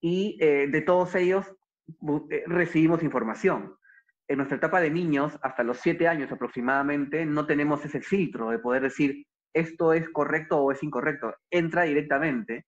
Y 0.00 0.38
eh, 0.40 0.68
de 0.70 0.80
todos 0.82 1.14
ellos 1.14 1.46
recibimos 2.46 3.02
información 3.02 3.76
en 4.28 4.38
nuestra 4.38 4.56
etapa 4.56 4.80
de 4.80 4.90
niños, 4.90 5.38
hasta 5.42 5.62
los 5.62 5.78
siete 5.78 6.08
años 6.08 6.32
aproximadamente, 6.32 7.26
no 7.26 7.46
tenemos 7.46 7.84
ese 7.84 8.00
filtro 8.00 8.50
de 8.50 8.58
poder 8.58 8.82
decir 8.82 9.26
esto 9.54 9.92
es 9.92 10.08
correcto 10.10 10.58
o 10.58 10.72
es 10.72 10.82
incorrecto. 10.82 11.34
Entra 11.50 11.82
directamente 11.82 12.66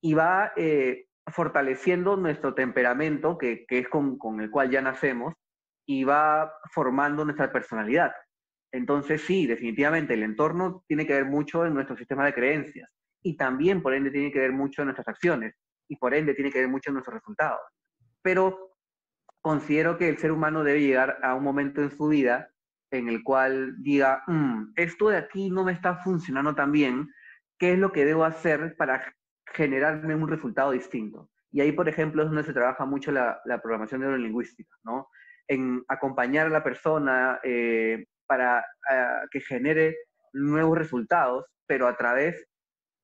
y 0.00 0.14
va 0.14 0.52
eh, 0.56 1.06
fortaleciendo 1.32 2.16
nuestro 2.16 2.54
temperamento, 2.54 3.38
que, 3.38 3.66
es 3.68 3.88
con, 3.88 4.18
con, 4.18 4.40
el 4.40 4.50
cual 4.50 4.70
ya 4.70 4.82
nacemos, 4.82 5.34
y 5.86 6.04
va 6.04 6.52
formando 6.72 7.24
nuestra 7.24 7.52
personalidad. 7.52 8.12
Entonces, 8.72 9.22
sí, 9.22 9.46
definitivamente 9.46 10.14
el 10.14 10.22
entorno 10.22 10.84
tiene 10.86 11.06
que 11.06 11.14
ver 11.14 11.26
mucho 11.26 11.66
en 11.66 11.74
nuestro 11.74 11.96
sistema 11.96 12.24
de 12.24 12.34
creencias 12.34 12.90
y 13.22 13.36
también, 13.36 13.82
por 13.82 13.94
ende, 13.94 14.10
tiene 14.10 14.32
que 14.32 14.40
ver 14.40 14.52
mucho 14.52 14.82
en 14.82 14.86
nuestras 14.86 15.08
acciones 15.08 15.54
y 15.88 15.96
por 15.96 16.14
ende 16.14 16.34
tiene 16.34 16.50
que 16.50 16.60
ver 16.60 16.68
mucho 16.68 16.90
en 16.90 16.94
nuestros 16.94 17.14
resultados. 17.14 17.60
Pero 18.22 18.72
considero 19.40 19.98
que 19.98 20.08
el 20.08 20.18
ser 20.18 20.32
humano 20.32 20.64
debe 20.64 20.80
llegar 20.80 21.18
a 21.22 21.34
un 21.34 21.44
momento 21.44 21.82
en 21.82 21.90
su 21.90 22.08
vida 22.08 22.48
en 22.90 23.08
el 23.08 23.22
cual 23.22 23.82
diga, 23.82 24.22
mm, 24.26 24.72
esto 24.76 25.08
de 25.08 25.16
aquí 25.16 25.50
no 25.50 25.64
me 25.64 25.72
está 25.72 25.96
funcionando 25.96 26.54
tan 26.54 26.72
bien, 26.72 27.08
¿qué 27.58 27.72
es 27.72 27.78
lo 27.78 27.90
que 27.90 28.04
debo 28.04 28.24
hacer 28.24 28.76
para 28.76 29.14
generarme 29.52 30.14
un 30.14 30.28
resultado 30.28 30.72
distinto? 30.72 31.30
Y 31.50 31.60
ahí, 31.60 31.72
por 31.72 31.88
ejemplo, 31.88 32.22
es 32.22 32.28
donde 32.28 32.44
se 32.44 32.54
trabaja 32.54 32.86
mucho 32.86 33.12
la, 33.12 33.40
programación 33.62 34.00
neurolingüística, 34.00 34.74
¿no? 34.84 35.08
En 35.46 35.84
acompañar 35.88 36.46
a 36.46 36.50
la 36.50 36.64
persona 36.64 37.38
eh, 37.42 38.06
para 38.26 38.60
eh, 38.60 39.26
que 39.30 39.40
genere 39.40 39.96
nuevos 40.32 40.78
resultados, 40.78 41.44
pero 41.66 41.86
a 41.86 41.96
través 41.96 42.46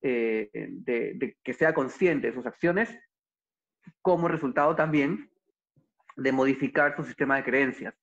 eh, 0.01 0.49
de, 0.51 1.37
que 1.43 1.53
sea 1.53 1.73
consciente 1.73 2.27
de 2.27 2.33
sus 2.33 2.45
acciones, 2.45 2.97
como 4.01 4.27
resultado 4.27 4.75
también 4.75 5.29
de 6.15 6.31
modificar 6.31 6.95
su 6.95 7.03
sistema 7.03 7.35
de 7.35 7.43
creencias, 7.43 7.93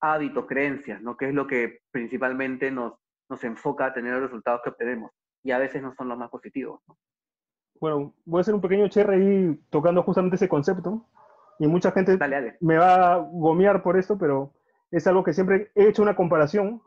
hábitos, 0.00 0.46
creencias, 0.46 1.00
¿no? 1.00 1.16
Que 1.16 1.28
es 1.28 1.34
lo 1.34 1.46
que 1.46 1.80
principalmente 1.90 2.70
nos, 2.70 2.94
nos 3.30 3.42
enfoca 3.42 3.86
a 3.86 3.94
tener 3.94 4.12
los 4.12 4.22
resultados 4.22 4.60
que 4.62 4.70
obtenemos. 4.70 5.10
Y 5.42 5.50
a 5.50 5.58
veces 5.58 5.82
no 5.82 5.94
son 5.94 6.08
los 6.08 6.18
más 6.18 6.28
positivos, 6.28 6.80
Bueno, 7.80 8.14
voy 8.24 8.38
a 8.38 8.40
hacer 8.40 8.54
un 8.54 8.60
pequeño 8.60 8.88
cherry 8.88 9.14
ahí 9.14 9.60
tocando 9.70 10.02
justamente 10.02 10.36
ese 10.36 10.48
concepto. 10.48 11.06
Y 11.58 11.66
mucha 11.66 11.92
gente 11.92 12.18
me 12.60 12.76
va 12.76 13.14
a 13.14 13.16
gomear 13.18 13.82
por 13.82 13.96
esto, 13.96 14.18
pero 14.18 14.52
es 14.90 15.06
algo 15.06 15.22
que 15.22 15.32
siempre 15.32 15.70
he 15.74 15.88
hecho 15.88 16.02
una 16.02 16.16
comparación. 16.16 16.82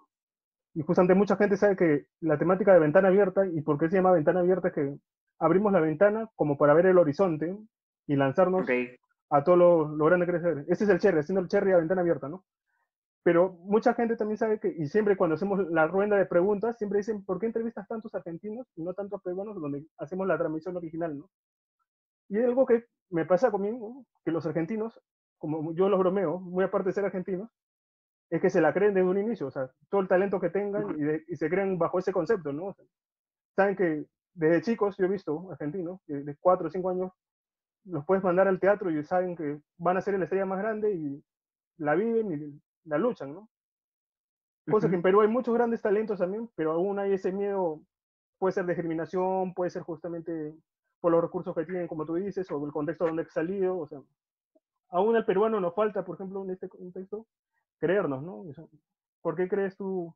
Y 0.74 0.82
justamente 0.82 1.15
mucha 1.15 1.38
gente 1.38 1.58
sabe 1.58 1.75
que 1.75 2.08
la 2.20 2.38
temática 2.38 2.74
de 2.74 2.79
ventana 2.79 3.08
abierta, 3.08 3.46
y 3.48 3.62
por 3.62 3.77
qué 3.77 3.89
se 3.89 3.96
llama 3.96 4.12
ventana 4.12 4.41
abierta, 4.41 4.67
es 4.67 4.74
que 4.74 4.98
abrimos 5.39 5.72
la 5.72 5.79
ventana 5.79 6.29
como 6.36 6.58
para 6.58 6.74
ver 6.74 6.88
el 6.88 6.98
horizonte 6.98 7.56
y 8.06 8.15
lanzarnos 8.15 8.67
a 9.29 9.44
todo 9.44 9.56
lo, 9.56 9.88
lo 9.88 10.06
grande 10.06 10.25
que 10.25 10.34
crecer. 10.34 10.65
Este 10.67 10.84
es 10.84 10.89
el 10.89 11.00
cherry, 11.00 11.20
haciendo 11.20 11.41
el 11.41 11.48
cherry 11.48 11.72
a 11.72 11.77
ventana 11.77 12.01
abierta, 12.01 12.27
¿no? 12.27 12.44
Pero 13.28 13.58
mucha 13.60 13.94
gente 13.94 14.16
también 14.16 14.38
sabe 14.38 14.58
que, 14.58 14.70
y 14.70 14.88
siempre 14.88 15.18
cuando 15.18 15.36
hacemos 15.36 15.60
la 15.70 15.86
rueda 15.86 16.16
de 16.16 16.26
preguntas, 16.26 16.78
siempre 16.78 17.00
dicen, 17.00 17.26
¿por 17.26 17.42
qué 17.42 17.48
entrevistas 17.48 17.86
tantos 17.86 18.16
argentinos 18.16 18.66
y 18.78 18.82
no 18.82 18.94
tantos 18.94 19.22
peruanos 19.22 19.60
donde 19.60 19.86
hacemos 19.98 20.26
la 20.28 20.38
transmisión 20.38 20.78
original, 20.78 21.18
¿no? 21.18 21.30
Y 22.30 22.38
es 22.38 22.46
algo 22.46 22.66
que 22.66 22.86
me 23.10 23.26
pasa 23.26 23.52
conmigo, 23.52 24.06
que 24.24 24.32
los 24.32 24.46
argentinos, 24.46 24.98
como 25.38 25.74
yo 25.74 25.90
los 25.90 26.00
bromeo, 26.00 26.40
muy 26.40 26.64
aparte 26.64 26.88
de 26.88 26.94
ser 26.94 27.04
argentinos, 27.04 27.50
es 28.30 28.40
que 28.40 28.50
se 28.50 28.62
la 28.62 28.74
creen 28.74 28.94
desde 28.94 29.10
un 29.10 29.18
inicio, 29.18 29.48
o 29.48 29.52
sea, 29.52 29.70
todo 29.90 30.00
el 30.00 30.08
talento 30.08 30.40
que 30.40 30.50
tengan 30.50 30.96
y, 31.28 31.36
se 31.36 31.50
creen 31.50 31.78
bajo 31.78 32.00
ese 32.00 32.14
concepto, 32.14 32.54
¿no? 32.54 32.78
saben 33.58 33.76
que 33.76 34.06
desde 34.36 34.62
chicos 34.62 34.96
yo 34.96 35.04
he 35.04 35.10
visto 35.10 35.52
argentinos, 35.52 36.00
de, 36.08 36.24
de 36.24 36.38
4 36.40 36.68
o 36.68 36.72
5 36.72 36.90
años, 36.92 37.12
los 37.84 38.06
puedes 38.06 38.24
mandar 38.24 38.48
al 38.48 38.62
teatro 38.62 38.90
y 38.90 39.04
saben 39.04 39.36
que 39.36 39.60
van 39.78 39.98
a 39.98 40.02
ser 40.02 40.18
la 40.18 40.24
estrella 40.24 40.46
más 40.46 40.60
grande 40.60 40.94
y 40.94 41.22
la 41.76 41.94
viven 41.94 42.32
y 42.32 42.62
la 42.88 42.98
luchan, 42.98 43.34
¿no? 43.34 43.50
Cosa 44.70 44.89
que 44.89 44.96
en 44.96 45.01
Perú 45.01 45.22
hay 45.22 45.29
muchos 45.29 45.53
grandes 45.53 45.82
talentos 45.82 46.20
también, 46.20 46.50
pero 46.56 46.74
aún 46.74 47.00
hay 47.00 47.13
ese 47.13 47.32
miedo, 47.32 47.82
puede 48.38 48.51
ser 48.51 48.65
discriminación, 48.65 49.53
puede 49.53 49.70
ser 49.70 49.82
justamente 49.84 50.53
por 51.00 51.12
los 51.12 51.22
recursos 51.22 51.56
que 51.56 51.63
tienen, 51.63 51.88
como 51.88 52.06
tú 52.06 52.15
dices, 52.15 52.50
o 52.51 52.65
el 52.65 52.72
contexto 52.74 53.06
donde 53.06 53.24
he 53.24 53.29
salido, 53.29 53.77
o 53.77 53.88
sea, 53.88 54.01
aún 54.89 55.15
al 55.15 55.25
peruano 55.25 55.60
nos 55.62 55.74
falta, 55.74 56.03
por 56.03 56.15
ejemplo, 56.15 56.44
en 56.44 56.50
este 56.50 56.67
contexto, 56.67 57.27
creernos, 57.77 58.24
¿no? 58.24 58.44
¿Por 59.22 59.36
qué 59.36 59.48
crees 59.48 59.77
tú 59.77 60.13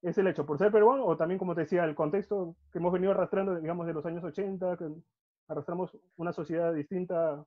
es 0.00 0.18
el 0.18 0.26
hecho? 0.26 0.44
¿Por 0.44 0.58
ser 0.58 0.72
peruano 0.72 1.04
o 1.04 1.16
también, 1.16 1.38
como 1.38 1.54
te 1.54 1.62
decía, 1.62 1.84
el 1.84 1.94
contexto 1.94 2.56
que 2.72 2.78
hemos 2.78 2.92
venido 2.92 3.12
arrastrando, 3.12 3.60
digamos, 3.60 3.86
de 3.86 3.92
los 3.92 4.04
años 4.06 4.24
80, 4.24 4.76
que 4.76 4.88
arrastramos 5.46 5.96
una 6.16 6.32
sociedad 6.32 6.72
distinta 6.72 7.44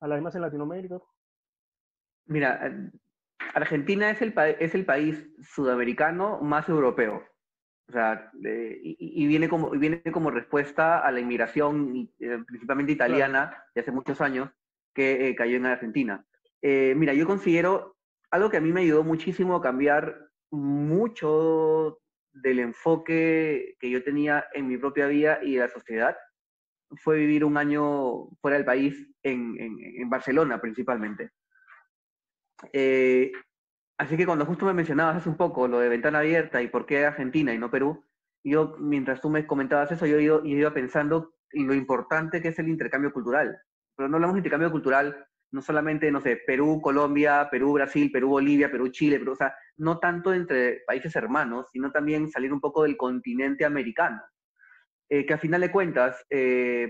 a 0.00 0.08
la 0.08 0.16
demás 0.16 0.34
en 0.34 0.42
Latinoamérica? 0.42 1.00
Mira, 2.26 2.90
Argentina 3.52 4.10
es 4.10 4.22
el, 4.22 4.34
es 4.58 4.74
el 4.74 4.84
país 4.84 5.28
sudamericano 5.40 6.40
más 6.40 6.68
europeo. 6.68 7.22
O 7.88 7.92
sea, 7.92 8.30
y, 8.42 9.26
viene 9.26 9.48
como, 9.48 9.70
viene 9.70 10.02
como 10.10 10.30
respuesta 10.30 11.00
a 11.00 11.12
la 11.12 11.20
inmigración, 11.20 12.10
eh, 12.18 12.38
principalmente 12.46 12.92
italiana, 12.92 13.62
de 13.74 13.82
hace 13.82 13.92
muchos 13.92 14.20
años, 14.20 14.50
que 14.94 15.28
eh, 15.28 15.34
cayó 15.34 15.56
en 15.56 15.66
Argentina. 15.66 16.24
Eh, 16.62 16.94
mira, 16.96 17.12
yo 17.12 17.26
considero 17.26 17.96
algo 18.30 18.48
que 18.48 18.56
a 18.56 18.60
mí 18.60 18.72
me 18.72 18.80
ayudó 18.80 19.04
muchísimo 19.04 19.56
a 19.56 19.62
cambiar 19.62 20.30
mucho 20.50 22.00
del 22.32 22.60
enfoque 22.60 23.76
que 23.78 23.90
yo 23.90 24.02
tenía 24.02 24.46
en 24.54 24.66
mi 24.66 24.78
propia 24.78 25.06
vida 25.06 25.40
y 25.42 25.54
de 25.54 25.60
la 25.60 25.68
sociedad, 25.68 26.16
fue 26.96 27.18
vivir 27.18 27.44
un 27.44 27.56
año 27.56 28.28
fuera 28.40 28.56
del 28.56 28.64
país, 28.64 29.08
en, 29.22 29.56
en, 29.58 30.08
Barcelona 30.08 30.60
principalmente. 30.60 31.30
Eh, 32.72 33.32
así 33.98 34.16
que 34.16 34.26
cuando 34.26 34.46
justo 34.46 34.66
me 34.66 34.74
mencionabas 34.74 35.16
hace 35.16 35.28
un 35.28 35.36
poco 35.36 35.68
lo 35.68 35.80
de 35.80 35.88
ventana 35.88 36.20
abierta 36.20 36.62
y 36.62 36.68
por 36.68 36.86
qué 36.86 37.04
Argentina 37.04 37.52
y 37.52 37.58
no 37.58 37.70
Perú, 37.70 38.04
yo 38.44 38.76
mientras 38.78 39.20
tú 39.20 39.30
me 39.30 39.46
comentabas 39.46 39.90
eso, 39.92 40.06
yo 40.06 40.18
iba, 40.18 40.74
pensando 40.74 41.34
en 41.52 41.66
lo 41.66 41.74
importante 41.74 42.42
que 42.42 42.48
es 42.48 42.58
el 42.58 42.68
intercambio 42.68 43.12
cultural. 43.12 43.58
Pero 43.96 44.08
no 44.08 44.16
hablamos 44.16 44.34
de 44.34 44.40
intercambio 44.40 44.70
cultural 44.70 45.26
no 45.52 45.62
solamente, 45.62 46.10
no 46.10 46.20
sé, 46.20 46.42
Perú, 46.44 46.80
Colombia, 46.82 47.46
Perú, 47.48 47.74
Brasil, 47.74 48.10
Perú, 48.10 48.30
Bolivia, 48.30 48.72
Perú, 48.72 48.88
Chile, 48.88 49.20
pero, 49.20 49.32
o 49.32 49.36
sea, 49.36 49.54
no 49.76 50.00
tanto 50.00 50.34
entre 50.34 50.82
países 50.84 51.14
hermanos, 51.14 51.68
sino 51.70 51.92
también 51.92 52.28
salir 52.28 52.52
un 52.52 52.60
poco 52.60 52.82
del 52.82 52.96
continente 52.96 53.64
americano. 53.64 54.20
que 55.08 55.32
a 55.32 55.38
final 55.38 55.60
de 55.60 55.70
cuentas, 55.70 56.26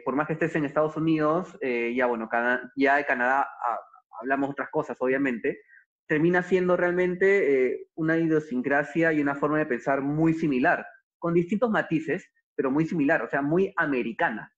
por 0.02 0.16
más 0.16 0.26
que 0.26 0.32
estés 0.32 0.56
en 0.56 0.64
Estados 0.64 0.96
Unidos, 0.96 1.58
ya 1.60 2.06
bueno, 2.06 2.26
ya 2.74 2.96
de 2.96 3.04
Canadá 3.04 3.42
ah, 3.42 3.78
hablamos 4.20 4.50
otras 4.50 4.70
cosas, 4.70 4.96
obviamente, 5.00 5.60
termina 6.06 6.42
siendo 6.42 6.76
realmente 6.76 7.88
una 7.94 8.18
idiosincrasia 8.18 9.12
y 9.12 9.20
una 9.20 9.34
forma 9.34 9.58
de 9.58 9.66
pensar 9.66 10.02
muy 10.02 10.34
similar, 10.34 10.86
con 11.18 11.34
distintos 11.34 11.70
matices, 11.70 12.30
pero 12.54 12.70
muy 12.70 12.86
similar, 12.86 13.22
o 13.22 13.28
sea, 13.28 13.42
muy 13.42 13.72
americana. 13.76 14.52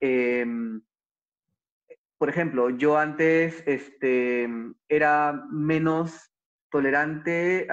Em, 0.00 0.82
por 2.18 2.28
ejemplo, 2.28 2.70
yo 2.70 2.98
antes 2.98 3.62
este, 3.66 4.48
era 4.88 5.44
menos 5.50 6.32
tolerante 6.70 7.68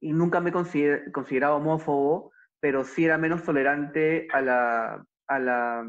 y 0.00 0.12
nunca 0.12 0.40
me 0.40 0.50
he 0.50 1.12
considerado 1.12 1.56
homófobo, 1.56 2.32
pero 2.60 2.84
sí 2.84 3.04
era 3.04 3.18
menos 3.18 3.42
tolerante 3.42 4.28
a 4.32 4.40
la, 4.40 5.06
a 5.26 5.38
la, 5.38 5.86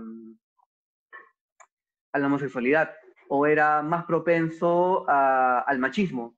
a 2.13 2.19
la 2.19 2.25
homosexualidad 2.25 2.91
o 3.29 3.45
era 3.45 3.81
más 3.83 4.05
propenso 4.05 5.05
al 5.07 5.79
machismo. 5.79 6.36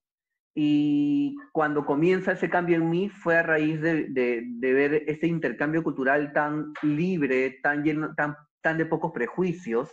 Y 0.53 1.37
cuando 1.53 1.85
comienza 1.85 2.33
ese 2.33 2.49
cambio 2.49 2.75
en 2.75 2.89
mí 2.89 3.07
fue 3.07 3.37
a 3.37 3.43
raíz 3.43 3.79
de, 3.79 4.07
de, 4.09 4.73
ver 4.73 5.03
este 5.07 5.25
intercambio 5.25 5.81
cultural 5.81 6.33
tan 6.33 6.73
libre, 6.81 7.59
tan, 7.63 7.83
lleno, 7.83 8.13
tan, 8.15 8.35
tan 8.61 8.77
de 8.77 8.85
pocos 8.85 9.13
prejuicios, 9.13 9.89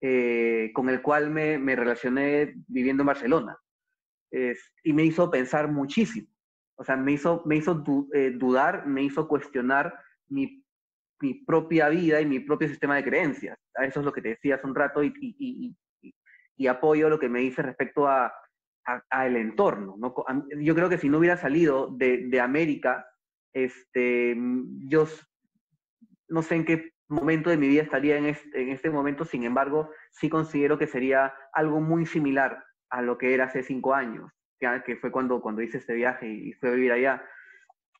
eh, 0.00 0.70
con 0.74 0.88
el 0.88 1.02
cual 1.02 1.30
me, 1.30 1.58
me, 1.58 1.76
relacioné 1.76 2.54
viviendo 2.66 3.02
en 3.02 3.08
Barcelona. 3.08 3.58
y 4.82 4.92
me 4.94 5.04
hizo 5.04 5.30
pensar 5.30 5.70
muchísimo. 5.70 6.28
O 6.76 6.84
sea, 6.84 6.96
me 6.96 7.12
hizo, 7.12 7.42
me 7.44 7.56
hizo 7.56 7.84
eh, 8.14 8.30
dudar, 8.30 8.86
me 8.86 9.02
hizo 9.02 9.28
cuestionar 9.28 9.94
mi, 10.28 10.64
mi, 11.20 11.34
propia 11.44 11.90
vida 11.90 12.22
y 12.22 12.26
mi 12.26 12.40
propio 12.40 12.68
sistema 12.68 12.96
de 12.96 13.04
creencias. 13.04 13.58
Eso 13.82 14.00
es 14.00 14.06
lo 14.06 14.12
que 14.14 14.22
te 14.22 14.30
decía 14.30 14.54
hace 14.54 14.66
un 14.66 14.74
rato 14.74 15.04
y, 15.04 15.12
y, 15.20 15.36
y 15.38 15.76
apoyo 16.66 17.08
lo 17.08 17.18
que 17.18 17.28
me 17.28 17.40
dice 17.40 17.62
respecto 17.62 18.06
a, 18.08 18.32
a, 18.84 19.26
el 19.26 19.36
entorno. 19.36 19.96
¿no? 19.98 20.14
Yo 20.60 20.74
creo 20.74 20.88
que 20.88 20.98
si 20.98 21.08
no 21.08 21.18
hubiera 21.18 21.36
salido 21.36 21.88
de, 21.96 22.28
de 22.28 22.40
América, 22.40 23.06
este, 23.52 24.36
yo 24.88 25.06
no 26.28 26.42
sé 26.42 26.56
en 26.56 26.64
qué 26.64 26.92
momento 27.08 27.50
de 27.50 27.56
mi 27.56 27.68
vida 27.68 27.82
estaría 27.82 28.16
en 28.16 28.26
este, 28.26 28.62
en 28.62 28.68
este 28.70 28.88
momento, 28.88 29.24
sin 29.24 29.44
embargo, 29.44 29.90
sí 30.10 30.28
considero 30.28 30.78
que 30.78 30.86
sería 30.86 31.34
algo 31.52 31.80
muy 31.80 32.06
similar 32.06 32.64
a 32.90 33.02
lo 33.02 33.18
que 33.18 33.34
era 33.34 33.44
hace 33.44 33.62
cinco 33.62 33.94
años, 33.94 34.30
que 34.84 34.96
fue 34.96 35.10
cuando, 35.10 35.40
cuando 35.40 35.62
hice 35.62 35.78
este 35.78 35.94
viaje 35.94 36.28
y 36.28 36.52
fui 36.52 36.68
a 36.68 36.72
vivir 36.72 36.92
allá. 36.92 37.24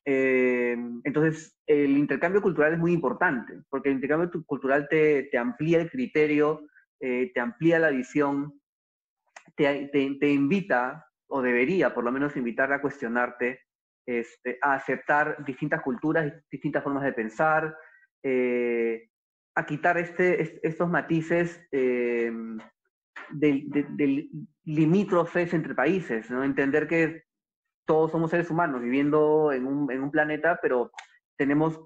Eh, 0.05 0.77
entonces, 1.03 1.57
el 1.67 1.97
intercambio 1.97 2.41
cultural 2.41 2.73
es 2.73 2.79
muy 2.79 2.93
importante, 2.93 3.53
porque 3.69 3.89
el 3.89 3.95
intercambio 3.95 4.31
cultural 4.45 4.87
te, 4.89 5.23
te 5.23 5.37
amplía 5.37 5.81
el 5.81 5.91
criterio, 5.91 6.61
eh, 7.01 7.31
te 7.33 7.39
amplía 7.39 7.79
la 7.79 7.89
visión, 7.89 8.61
te, 9.55 10.31
invita, 10.31 11.07
o 11.27 11.41
debería 11.41 11.93
por 11.93 12.03
lo 12.03 12.11
menos 12.11 12.37
invitar 12.37 12.71
a 12.71 12.81
cuestionarte, 12.81 13.61
este, 14.05 14.57
a 14.61 14.75
aceptar 14.75 15.43
distintas 15.43 15.81
culturas, 15.81 16.31
distintas 16.51 16.83
formas 16.83 17.03
de 17.03 17.13
pensar, 17.13 17.75
eh, 18.23 19.09
a 19.55 19.65
quitar 19.65 19.97
este, 19.97 20.59
estos 20.65 20.89
matices 20.89 21.67
eh, 21.71 22.31
de, 23.31 24.29
limítrofes 24.63 25.53
entre 25.53 25.73
países, 25.73 26.29
¿no? 26.29 26.43
entender 26.43 26.87
que 26.87 27.23
todos 27.85 28.11
somos 28.11 28.29
seres 28.29 28.49
humanos 28.51 28.81
viviendo 28.81 29.51
en 29.51 29.65
un, 29.65 29.91
en 29.91 30.03
un 30.03 30.11
planeta, 30.11 30.59
pero 30.61 30.91
tenemos 31.35 31.81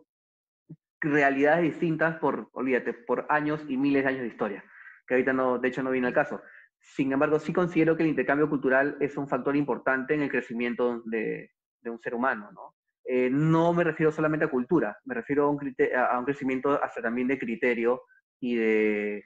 realidades 0.99 1.63
distintas 1.63 2.17
por, 2.17 2.49
olvídate, 2.51 2.93
por 2.93 3.25
años 3.29 3.63
y 3.67 3.77
miles 3.77 4.03
de 4.03 4.09
años 4.09 4.21
de 4.21 4.27
historia, 4.27 4.63
que 5.07 5.13
ahorita 5.13 5.33
no, 5.33 5.59
de 5.59 5.67
hecho 5.67 5.83
no 5.83 5.91
viene 5.91 6.07
al 6.07 6.13
caso. 6.13 6.41
Sin 6.79 7.11
embargo, 7.11 7.39
sí 7.39 7.51
considero 7.51 7.97
que 7.97 8.03
el 8.03 8.09
intercambio 8.09 8.49
cultural 8.49 8.97
es 8.99 9.17
un 9.17 9.27
factor 9.27 9.55
importante 9.55 10.13
en 10.13 10.21
el 10.21 10.29
crecimiento 10.29 11.01
de, 11.05 11.51
un 11.83 11.99
ser 11.99 12.15
humano, 12.15 12.51
¿no? 12.51 12.75
Eh, 13.03 13.29
no 13.29 13.73
me 13.73 13.83
refiero 13.83 14.11
solamente 14.11 14.45
a 14.45 14.49
cultura, 14.49 14.97
me 15.05 15.13
refiero 15.13 15.45
a 15.45 15.49
un, 15.49 15.75
a 15.95 16.17
un 16.17 16.25
crecimiento 16.25 16.71
hasta 16.83 17.01
también 17.03 17.27
de 17.27 17.37
criterio 17.37 18.01
y 18.39 18.55
de, 18.55 19.23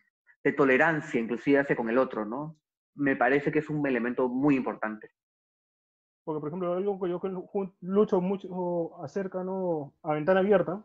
tolerancia, 0.57 1.19
inclusive 1.19 1.59
hacia 1.59 1.75
con 1.75 1.89
el 1.89 1.97
otro, 1.97 2.25
¿no? 2.25 2.57
Me 2.95 3.15
parece 3.15 3.51
que 3.51 3.59
es 3.59 3.69
un 3.69 3.85
elemento 3.85 4.27
muy 4.27 4.55
importante. 4.55 5.11
Porque, 6.23 6.39
por 6.39 6.49
ejemplo, 6.49 6.73
algo 6.73 6.99
que 6.99 7.09
yo 7.09 7.21
lucho 7.81 8.19
mucho 8.19 9.03
acerca, 9.03 9.43
¿no? 9.43 9.93
A 10.01 10.13
ventana 10.13 10.39
abierta, 10.39 10.83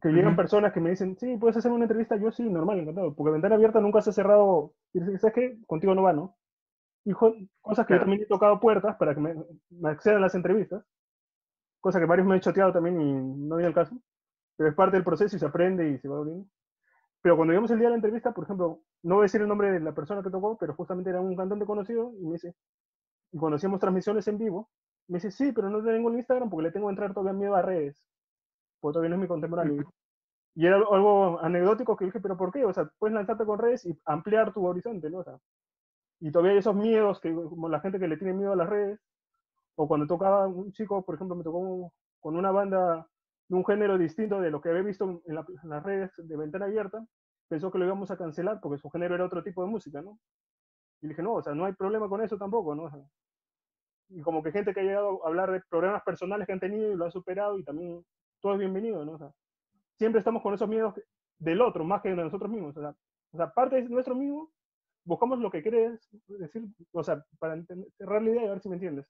que 0.00 0.08
llegan 0.08 0.36
personas 0.36 0.72
que 0.72 0.80
me 0.80 0.90
dicen, 0.90 1.16
sí, 1.18 1.36
puedes 1.36 1.56
hacer 1.56 1.70
una 1.70 1.84
entrevista, 1.84 2.16
yo 2.16 2.30
sí, 2.32 2.42
normal, 2.48 2.80
encantado, 2.80 3.14
porque 3.14 3.32
ventana 3.32 3.54
abierta 3.54 3.80
nunca 3.80 4.00
se 4.00 4.10
ha 4.10 4.12
cerrado, 4.12 4.74
y 4.92 5.00
dices, 5.00 5.20
¿sabes 5.20 5.34
qué? 5.34 5.58
Contigo 5.66 5.94
no 5.94 6.02
va, 6.02 6.12
¿no? 6.12 6.36
Y 7.04 7.12
cosas 7.12 7.86
que 7.86 7.94
yo 7.94 8.00
también 8.00 8.22
he 8.22 8.26
tocado 8.26 8.58
puertas 8.58 8.96
para 8.96 9.14
que 9.14 9.20
me, 9.20 9.34
accedan 9.88 10.18
a 10.18 10.20
las 10.20 10.34
entrevistas, 10.34 10.84
cosas 11.80 12.00
que 12.00 12.06
varios 12.06 12.26
me 12.26 12.34
han 12.34 12.40
choteado 12.40 12.72
también 12.72 13.00
y 13.00 13.12
no 13.12 13.56
viene 13.56 13.68
el 13.68 13.74
caso, 13.74 13.96
pero 14.56 14.70
es 14.70 14.74
parte 14.74 14.96
del 14.96 15.04
proceso 15.04 15.36
y 15.36 15.38
se 15.38 15.46
aprende 15.46 15.88
y 15.90 15.98
se 15.98 16.08
va 16.08 16.24
bien. 16.24 16.50
Pero 17.20 17.36
cuando 17.36 17.52
llegamos 17.52 17.70
el 17.70 17.78
día 17.78 17.86
de 17.86 17.90
la 17.90 17.96
entrevista, 17.96 18.32
por 18.32 18.44
ejemplo, 18.44 18.80
no 19.02 19.14
voy 19.16 19.22
a 19.22 19.24
decir 19.24 19.40
el 19.40 19.48
nombre 19.48 19.70
de 19.70 19.80
la 19.80 19.92
persona 19.92 20.22
que 20.22 20.30
tocó, 20.30 20.56
pero 20.58 20.74
justamente 20.74 21.10
era 21.10 21.20
un 21.20 21.36
cantante 21.36 21.66
conocido 21.66 22.12
y 22.18 22.26
me 22.26 22.32
dice, 22.32 22.54
y 23.32 23.38
cuando 23.38 23.56
hacíamos 23.56 23.80
transmisiones 23.80 24.26
en 24.28 24.38
vivo, 24.38 24.70
me 25.08 25.18
dice, 25.18 25.30
sí, 25.30 25.52
pero 25.52 25.68
no 25.68 25.82
tengo 25.82 26.08
el 26.08 26.16
Instagram 26.16 26.48
porque 26.48 26.64
le 26.64 26.72
tengo 26.72 26.86
que 26.86 26.92
entrar 26.92 27.12
todavía 27.12 27.38
miedo 27.38 27.54
a 27.54 27.62
redes 27.62 28.02
porque 28.84 28.96
todavía 28.96 29.08
no 29.08 29.16
es 29.16 29.22
mi 29.22 29.28
contemporáneo. 29.28 29.90
Y 30.54 30.66
era 30.66 30.76
algo 30.76 31.40
anecdótico 31.40 31.96
que 31.96 32.04
dije, 32.04 32.20
pero 32.20 32.36
¿por 32.36 32.52
qué? 32.52 32.66
O 32.66 32.72
sea, 32.74 32.86
puedes 32.98 33.14
lanzarte 33.14 33.46
con 33.46 33.58
redes 33.58 33.86
y 33.86 33.98
ampliar 34.04 34.52
tu 34.52 34.62
horizonte, 34.66 35.08
¿no? 35.08 35.20
O 35.20 35.24
sea, 35.24 35.38
y 36.20 36.30
todavía 36.30 36.52
hay 36.52 36.58
esos 36.58 36.76
miedos, 36.76 37.18
que 37.18 37.32
como 37.32 37.70
la 37.70 37.80
gente 37.80 37.98
que 37.98 38.06
le 38.06 38.18
tiene 38.18 38.34
miedo 38.34 38.52
a 38.52 38.56
las 38.56 38.68
redes, 38.68 39.00
o 39.76 39.88
cuando 39.88 40.06
tocaba 40.06 40.46
un 40.48 40.70
chico, 40.72 41.02
por 41.02 41.14
ejemplo, 41.14 41.34
me 41.34 41.42
tocó 41.42 41.94
con 42.20 42.36
una 42.36 42.50
banda 42.50 43.08
de 43.48 43.56
un 43.56 43.64
género 43.64 43.96
distinto 43.96 44.38
de 44.38 44.50
lo 44.50 44.60
que 44.60 44.68
había 44.68 44.82
visto 44.82 45.22
en, 45.24 45.34
las 45.34 45.82
redes 45.82 46.10
de 46.18 46.36
ventana 46.36 46.66
abierta, 46.66 47.02
pensó 47.48 47.70
que 47.70 47.78
lo 47.78 47.86
íbamos 47.86 48.10
a 48.10 48.18
cancelar 48.18 48.60
porque 48.60 48.76
su 48.76 48.90
género 48.90 49.14
era 49.14 49.24
otro 49.24 49.42
tipo 49.42 49.64
de 49.64 49.70
música, 49.70 50.02
¿no? 50.02 50.18
Y 51.00 51.08
dije, 51.08 51.22
no, 51.22 51.32
o 51.32 51.42
sea, 51.42 51.54
no 51.54 51.64
hay 51.64 51.72
problema 51.72 52.06
con 52.06 52.22
eso 52.22 52.36
tampoco, 52.36 52.74
¿no? 52.74 52.90
y 54.10 54.20
como 54.20 54.42
que 54.42 54.52
gente 54.52 54.74
que 54.74 54.80
ha 54.80 54.84
llegado 54.84 55.24
a 55.24 55.28
hablar 55.28 55.50
de 55.50 55.62
problemas 55.70 56.02
personales 56.02 56.46
que 56.46 56.52
han 56.52 56.60
tenido 56.60 56.92
y 56.92 56.96
lo 56.96 57.06
ha 57.06 57.10
superado 57.10 57.58
y 57.58 57.64
también 57.64 58.04
todo 58.44 58.52
es 58.52 58.58
bienvenido, 58.58 59.02
¿no? 59.06 59.12
O 59.12 59.18
sea, 59.18 59.32
siempre 59.96 60.18
estamos 60.18 60.42
con 60.42 60.52
esos 60.52 60.68
miedos 60.68 60.94
del 61.38 61.62
otro, 61.62 61.82
más 61.82 62.02
que 62.02 62.10
de 62.10 62.16
nosotros 62.16 62.50
mismos. 62.50 62.76
O 62.76 62.80
sea, 62.82 62.94
o 63.32 63.36
sea 63.38 63.50
parte 63.50 63.76
de 63.76 63.88
nuestro 63.88 64.14
mismo, 64.14 64.52
buscamos 65.02 65.38
lo 65.38 65.50
que 65.50 65.62
quieres 65.62 66.06
decir, 66.28 66.62
o 66.92 67.02
sea, 67.02 67.24
para 67.38 67.56
cerrar 67.96 68.20
la 68.20 68.30
idea 68.30 68.42
y 68.42 68.46
a 68.46 68.50
ver 68.50 68.60
si 68.60 68.68
me 68.68 68.74
entiendes. 68.74 69.06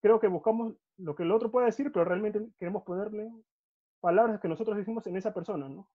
Creo 0.00 0.20
que 0.20 0.28
buscamos 0.28 0.76
lo 0.96 1.16
que 1.16 1.24
el 1.24 1.32
otro 1.32 1.50
puede 1.50 1.66
decir, 1.66 1.90
pero 1.90 2.04
realmente 2.04 2.40
queremos 2.60 2.84
ponerle 2.84 3.32
palabras 4.00 4.38
que 4.38 4.46
nosotros 4.46 4.76
decimos 4.76 5.04
en 5.08 5.16
esa 5.16 5.34
persona, 5.34 5.68
¿no? 5.68 5.88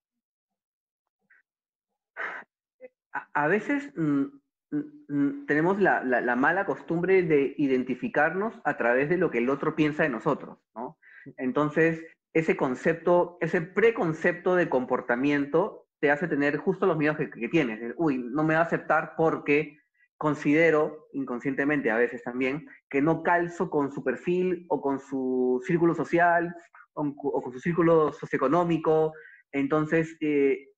A, 3.33 3.47
veces 3.47 3.93
mm, 3.95 4.23
mm, 4.71 5.05
mm, 5.07 5.45
tenemos 5.45 5.79
la, 5.79 6.03
la, 6.03 6.35
mala 6.35 6.65
costumbre 6.65 7.23
de 7.23 7.55
identificarnos 7.57 8.59
a 8.65 8.75
través 8.75 9.07
de 9.07 9.15
lo 9.15 9.31
que 9.31 9.37
el 9.37 9.49
otro 9.49 9.73
piensa 9.73 10.03
de 10.03 10.09
nosotros, 10.09 10.57
¿no? 10.75 10.97
Entonces, 11.37 12.05
ese 12.33 12.55
concepto, 12.55 13.37
ese 13.41 13.61
preconcepto 13.61 14.55
de 14.55 14.69
comportamiento 14.69 15.87
te 15.99 16.11
hace 16.11 16.27
tener 16.27 16.57
justo 16.57 16.85
los 16.85 16.97
miedos 16.97 17.17
que, 17.17 17.49
tienes. 17.49 17.93
Uy, 17.97 18.17
no 18.17 18.43
me 18.43 18.53
va 18.53 18.61
a 18.61 18.63
aceptar 18.63 19.13
porque 19.17 19.79
considero, 20.17 21.07
inconscientemente 21.13 21.91
a 21.91 21.97
veces 21.97 22.23
también, 22.23 22.67
que 22.89 23.01
no 23.01 23.23
calzo 23.23 23.69
con 23.69 23.91
su 23.91 24.03
perfil 24.03 24.65
o 24.69 24.81
con 24.81 24.99
su 24.99 25.63
círculo 25.65 25.93
social 25.93 26.55
o, 26.93 27.15
con 27.15 27.51
su 27.53 27.59
círculo 27.59 28.13
socioeconómico. 28.13 29.13
Entonces, 29.51 30.15
eh, 30.21 30.69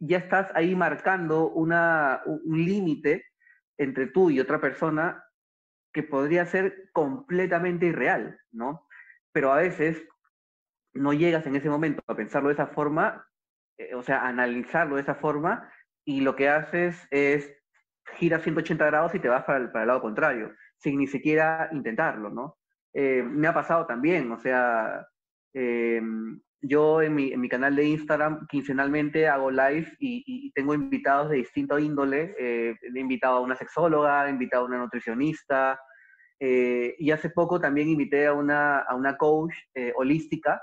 ya 0.00 0.18
estás 0.18 0.50
ahí 0.54 0.74
marcando 0.74 1.50
una, 1.50 2.22
un 2.26 2.64
límite 2.64 3.24
entre 3.78 4.06
tú 4.06 4.30
y 4.30 4.40
otra 4.40 4.60
persona 4.60 5.22
que 5.92 6.02
podría 6.02 6.44
ser 6.44 6.90
completamente 6.92 7.86
irreal, 7.86 8.38
¿no? 8.52 8.86
Pero 9.32 9.52
a 9.52 9.56
veces 9.56 10.06
no 10.96 11.12
llegas 11.12 11.46
en 11.46 11.56
ese 11.56 11.68
momento 11.68 12.02
a 12.06 12.16
pensarlo 12.16 12.48
de 12.48 12.54
esa 12.54 12.66
forma, 12.66 13.26
eh, 13.78 13.94
o 13.94 14.02
sea, 14.02 14.20
a 14.20 14.28
analizarlo 14.28 14.96
de 14.96 15.02
esa 15.02 15.14
forma, 15.14 15.70
y 16.04 16.20
lo 16.20 16.36
que 16.36 16.48
haces 16.48 17.06
es 17.10 17.52
giras 18.14 18.42
180 18.42 18.86
grados 18.86 19.14
y 19.14 19.18
te 19.18 19.28
vas 19.28 19.44
para 19.44 19.58
el, 19.58 19.70
lado 19.72 20.00
contrario, 20.00 20.52
sin 20.76 20.98
ni 20.98 21.06
siquiera 21.06 21.68
intentarlo, 21.72 22.30
¿no? 22.30 22.56
Eh, 22.94 23.22
me 23.22 23.48
ha 23.48 23.54
pasado 23.54 23.86
también, 23.86 24.30
o 24.30 24.38
sea, 24.38 25.06
eh, 25.54 26.00
yo 26.62 27.02
en 27.02 27.14
mi, 27.14 27.48
canal 27.48 27.76
de 27.76 27.84
Instagram 27.84 28.46
quincenalmente 28.48 29.28
hago 29.28 29.50
live 29.50 29.92
y, 29.98 30.50
tengo 30.52 30.74
invitados 30.74 31.30
de 31.30 31.36
distinto 31.36 31.78
índole. 31.78 32.34
he 32.38 32.74
invitado 32.94 33.36
a 33.36 33.40
una 33.40 33.56
sexóloga, 33.56 34.26
he 34.26 34.30
invitado 34.30 34.64
a 34.64 34.66
una 34.66 34.78
nutricionista 34.78 35.78
y 36.40 37.10
hace 37.10 37.30
poco 37.30 37.60
también 37.60 37.88
invité 37.88 38.26
a 38.26 38.32
una 38.32 39.16
coach 39.18 39.54
holística 39.96 40.60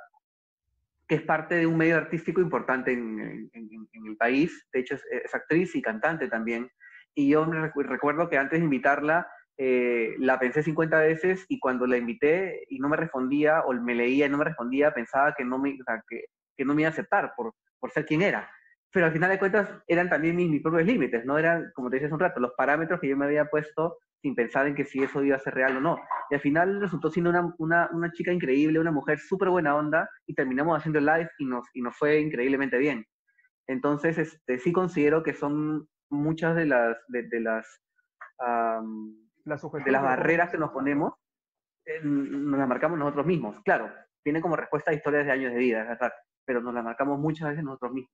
es 1.14 1.22
parte 1.22 1.56
de 1.56 1.68
un 1.68 1.78
medio 1.78 1.98
artístico 1.98 2.42
importante 2.42 2.92
en, 2.92 3.50
el 3.54 4.18
país. 4.18 4.68
De 4.72 4.80
hecho, 4.80 4.96
es, 4.96 5.34
actriz 5.34 5.76
y 5.76 5.82
cantante 5.82 6.28
también. 6.28 6.70
Y 7.16 7.30
yo 7.30 7.46
me 7.46 7.70
recuerdo 7.70 8.30
que 8.30 8.38
antes 8.38 8.60
de 8.60 8.66
invitarla, 8.66 9.28
eh, 9.58 10.16
la 10.18 10.40
pensé 10.40 10.64
50 10.64 11.00
veces 11.00 11.46
y 11.48 11.60
cuando 11.60 11.86
la 11.86 11.98
invité 11.98 12.64
y 12.70 12.80
no 12.80 12.90
me 12.90 12.98
respondía, 12.98 13.62
o 13.62 13.74
me 13.74 13.96
leía 13.96 14.26
y 14.26 14.30
no 14.30 14.38
me 14.38 14.46
respondía, 14.46 14.94
pensaba 14.94 15.34
que 15.36 15.46
no 15.46 15.60
me, 15.60 15.78
que, 16.08 16.26
que, 16.58 16.66
no 16.66 16.74
me 16.74 16.82
iba 16.82 16.90
a 16.90 16.92
aceptar 16.92 17.34
por, 17.36 17.54
por 17.80 17.92
ser 17.92 18.06
quien 18.06 18.22
era. 18.22 18.50
Pero 18.92 19.06
al 19.06 19.12
final 19.12 19.30
de 19.30 19.40
cuentas 19.40 19.70
eran 19.88 20.10
también 20.10 20.36
mis, 20.36 20.50
mis 20.50 20.62
propios 20.62 20.86
límites, 20.86 21.26
¿no? 21.26 21.38
Eran, 21.38 21.72
como 21.76 21.90
te 21.90 21.98
decía 21.98 22.14
un 22.14 22.20
rato, 22.20 22.40
los 22.40 22.54
parámetros 22.58 23.00
que 23.00 23.08
yo 23.08 23.18
me 23.18 23.26
había 23.26 23.46
puesto 23.46 23.98
sin 24.24 24.36
pensar 24.36 24.66
en 24.68 24.74
que 24.74 24.86
si 24.86 25.04
eso 25.04 25.22
iba 25.22 25.36
a 25.36 25.40
ser 25.40 25.54
real 25.54 25.78
o 25.78 25.82
no. 25.82 26.00
Y 26.32 26.36
al 26.36 26.40
final 26.40 26.80
resultó 26.80 27.12
siendo 27.12 27.30
una, 27.30 27.54
una, 27.58 27.90
una 27.92 28.12
chica 28.14 28.32
increíble, 28.32 28.80
una 28.80 28.92
mujer 28.92 29.20
súper 29.20 29.50
buena 29.50 29.76
onda, 29.76 30.10
y 30.26 30.34
terminamos 30.34 30.78
haciendo 30.78 31.00
el 31.00 31.06
live 31.06 31.30
y 31.40 31.46
nos, 31.46 31.68
y 31.74 31.82
nos 31.82 31.96
fue 31.98 32.22
increíblemente 32.22 32.78
bien. 32.78 33.06
Entonces, 33.68 34.18
este, 34.18 34.60
sí 34.60 34.72
considero 34.72 35.24
que 35.24 35.34
son 35.34 35.90
muchas 36.10 36.56
de 36.56 36.66
las, 36.66 36.98
de, 37.10 37.24
de 37.24 37.42
las, 37.42 37.68
de 38.40 39.92
las 39.92 40.02
barreras 40.02 40.50
que 40.50 40.58
nos 40.58 40.72
ponemos, 40.72 41.14
nos 42.02 42.60
las 42.60 42.68
marcamos 42.68 42.98
nosotros 42.98 43.26
mismos. 43.26 43.60
Claro, 43.66 43.92
tiene 44.24 44.40
como 44.40 44.56
respuesta 44.56 44.94
historias 44.94 45.26
de 45.26 45.34
años 45.34 45.52
de 45.52 45.60
vida, 45.60 45.84
verdad, 45.84 46.14
pero 46.46 46.62
nos 46.62 46.74
las 46.74 46.84
marcamos 46.84 47.20
muchas 47.20 47.50
veces 47.50 47.64
nosotros 47.66 47.92
mismos. 47.92 48.14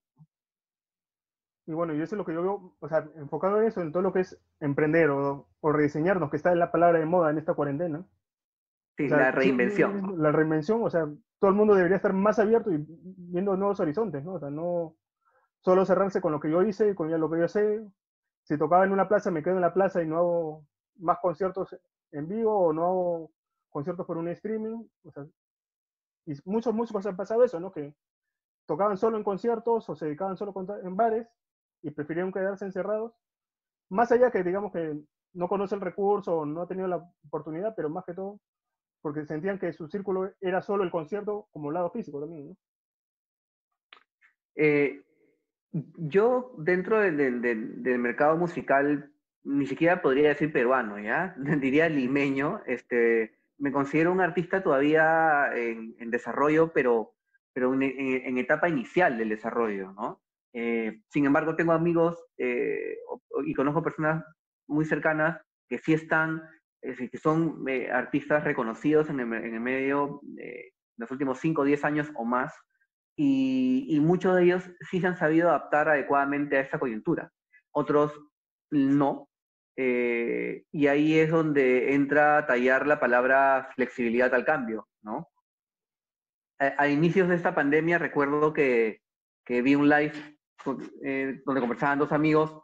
Y 1.70 1.72
bueno, 1.72 1.94
y 1.94 2.02
eso 2.02 2.16
es 2.16 2.18
lo 2.18 2.26
que 2.26 2.34
yo 2.34 2.42
veo, 2.42 2.74
o 2.80 2.90
sea, 2.90 3.08
enfocado 3.18 3.62
en 3.62 3.68
eso, 3.68 3.80
en 3.80 3.92
todo 3.92 4.02
lo 4.02 4.12
que 4.12 4.22
es 4.22 4.36
emprender 4.60 5.12
o, 5.12 5.48
o 5.62 5.72
rediseñarnos, 5.72 6.32
que 6.32 6.38
está 6.38 6.52
en 6.52 6.58
la 6.58 6.72
palabra 6.72 6.98
de 6.98 7.06
moda 7.06 7.30
en 7.30 7.38
esta 7.38 7.54
cuarentena. 7.54 8.04
Sí, 8.98 9.08
la 9.08 9.30
reinvención. 9.30 10.20
la 10.20 10.32
reinvención, 10.32 10.82
o 10.82 10.90
sea, 10.90 11.08
todo 11.38 11.52
el 11.52 11.56
mundo 11.56 11.76
debería 11.76 11.98
estar 11.98 12.12
más 12.12 12.40
abierto 12.40 12.72
y 12.72 12.84
viendo 12.88 13.56
nuevos 13.56 13.80
horizontes, 13.80 14.24
¿no? 14.24 14.34
O 14.34 14.40
sea, 14.40 14.50
no 14.50 14.96
solo 15.60 15.86
cerrarse 15.86 16.22
con 16.22 16.32
lo 16.32 16.40
que 16.40 16.50
yo 16.50 16.64
hice, 16.64 16.96
con 16.96 17.12
lo 17.12 17.30
que 17.30 17.40
yo 17.40 17.48
sé. 17.48 17.86
Si 18.46 18.58
tocaba 18.58 18.84
en 18.84 18.92
una 18.92 19.08
plaza, 19.08 19.30
me 19.30 19.44
quedo 19.44 19.54
en 19.54 19.62
la 19.62 19.76
plaza 19.76 20.02
y 20.02 20.08
no 20.08 20.18
hago 20.18 20.66
más 20.98 21.20
conciertos 21.20 21.78
en 22.12 22.28
vivo 22.28 22.52
o 22.52 22.74
no 22.74 22.84
hago 22.84 23.32
conciertos 23.70 24.08
por 24.08 24.18
un 24.18 24.28
streaming. 24.30 24.88
O 25.04 25.12
sea, 25.12 25.24
y 26.26 26.34
muchos 26.46 26.74
músicos 26.74 27.06
han 27.06 27.16
pasado 27.16 27.44
eso, 27.44 27.60
¿no? 27.60 27.72
Que 27.72 27.94
tocaban 28.66 28.98
solo 28.98 29.18
en 29.18 29.24
conciertos 29.24 29.88
o 29.88 29.96
se 29.96 30.06
dedicaban 30.06 30.36
solo 30.36 30.52
en 30.84 30.96
bares 30.96 31.28
y 31.82 31.92
prefirieron 31.92 32.32
quedarse 32.32 32.66
encerrados, 32.66 33.14
más 33.90 34.12
allá 34.12 34.32
que 34.32 34.44
digamos 34.44 34.72
que 34.72 35.00
no 35.34 35.48
conoce 35.48 35.76
el 35.76 35.82
recurso 35.82 36.38
o 36.38 36.46
no 36.46 36.62
ha 36.62 36.68
tenido 36.68 36.88
la 36.88 37.08
oportunidad, 37.26 37.74
pero 37.76 37.90
más 37.90 38.06
que 38.06 38.14
todo 38.14 38.40
porque 39.02 39.26
sentían 39.26 39.60
que 39.60 39.74
su 39.74 39.88
círculo 39.88 40.34
era 40.42 40.62
solo 40.62 40.84
el 40.84 40.92
concierto 40.92 41.48
como 41.52 41.72
lado 41.72 41.90
físico 41.92 42.20
también. 42.20 42.50
¿no? 42.50 42.58
Eh, 44.56 45.04
yo 45.72 46.54
dentro 46.58 47.00
del 47.00 48.00
mercado 48.00 48.36
musical 48.38 49.12
ni 49.44 49.66
siquiera 49.66 50.02
podría 50.02 50.30
decir 50.30 50.52
peruano, 50.52 51.00
¿ya? 51.00 51.36
Diría 51.38 51.88
limeño. 51.88 52.62
Este, 52.66 53.38
me 53.58 53.72
considero 53.72 54.12
un 54.12 54.22
artista 54.22 54.62
todavía 54.62 55.50
en, 55.56 56.12
desarrollo, 56.12 56.74
pero, 56.74 57.14
pero 57.54 57.74
en, 57.74 57.84
en, 57.84 58.38
etapa 58.38 58.68
inicial 58.68 59.18
del 59.18 59.30
desarrollo, 59.30 59.94
¿no? 59.94 60.22
Eh, 60.54 61.02
sin 61.10 61.26
embargo, 61.26 61.56
tengo 61.56 61.74
amigos 61.74 62.24
eh, 62.38 62.98
y 63.46 63.54
conozco 63.54 63.84
personas 63.84 64.24
muy 64.68 64.86
cercanas 64.86 65.42
que 65.68 65.78
sí 65.80 65.94
están, 65.94 66.42
que 66.82 67.18
son 67.18 67.64
eh, 67.68 67.92
artistas 67.92 68.44
reconocidos 68.44 69.10
en 69.10 69.20
el, 69.20 69.28
medio 69.60 70.22
de 70.24 70.74
los 70.98 71.12
últimos 71.12 71.40
5 71.40 71.62
o 71.62 71.66
10 71.66 71.84
años 71.86 72.12
o 72.16 72.26
más, 72.26 72.54
y, 73.16 74.00
muchos 74.02 74.36
de 74.36 74.44
ellos 74.44 74.64
sí 74.90 75.02
se 75.02 75.08
han 75.08 75.18
sabido 75.18 75.50
adaptar 75.50 75.90
adecuadamente 75.90 76.58
a 76.58 76.62
esta 76.62 76.80
coyuntura. 76.80 77.32
Otros 77.72 78.14
no. 78.72 79.30
y 79.76 80.88
ahí 80.88 81.20
es 81.20 81.30
donde 81.30 81.94
entra 81.94 82.38
a 82.38 82.48
tallar 82.48 82.88
la 82.88 83.00
palabra 83.00 83.70
flexibilidad 83.76 84.34
al 84.34 84.46
cambio, 84.46 84.88
¿no? 85.02 85.30
A, 86.60 86.88
inicios 86.88 87.28
de 87.30 87.36
esta 87.36 87.54
pandemia 87.54 87.98
recuerdo 87.98 88.54
que 88.54 89.02
vi 89.48 89.76
un 89.76 89.90
live 89.90 90.39
eh, 91.04 91.42
donde 91.46 91.62
conversaban 91.62 92.00
dos 92.00 92.12
amigos, 92.12 92.62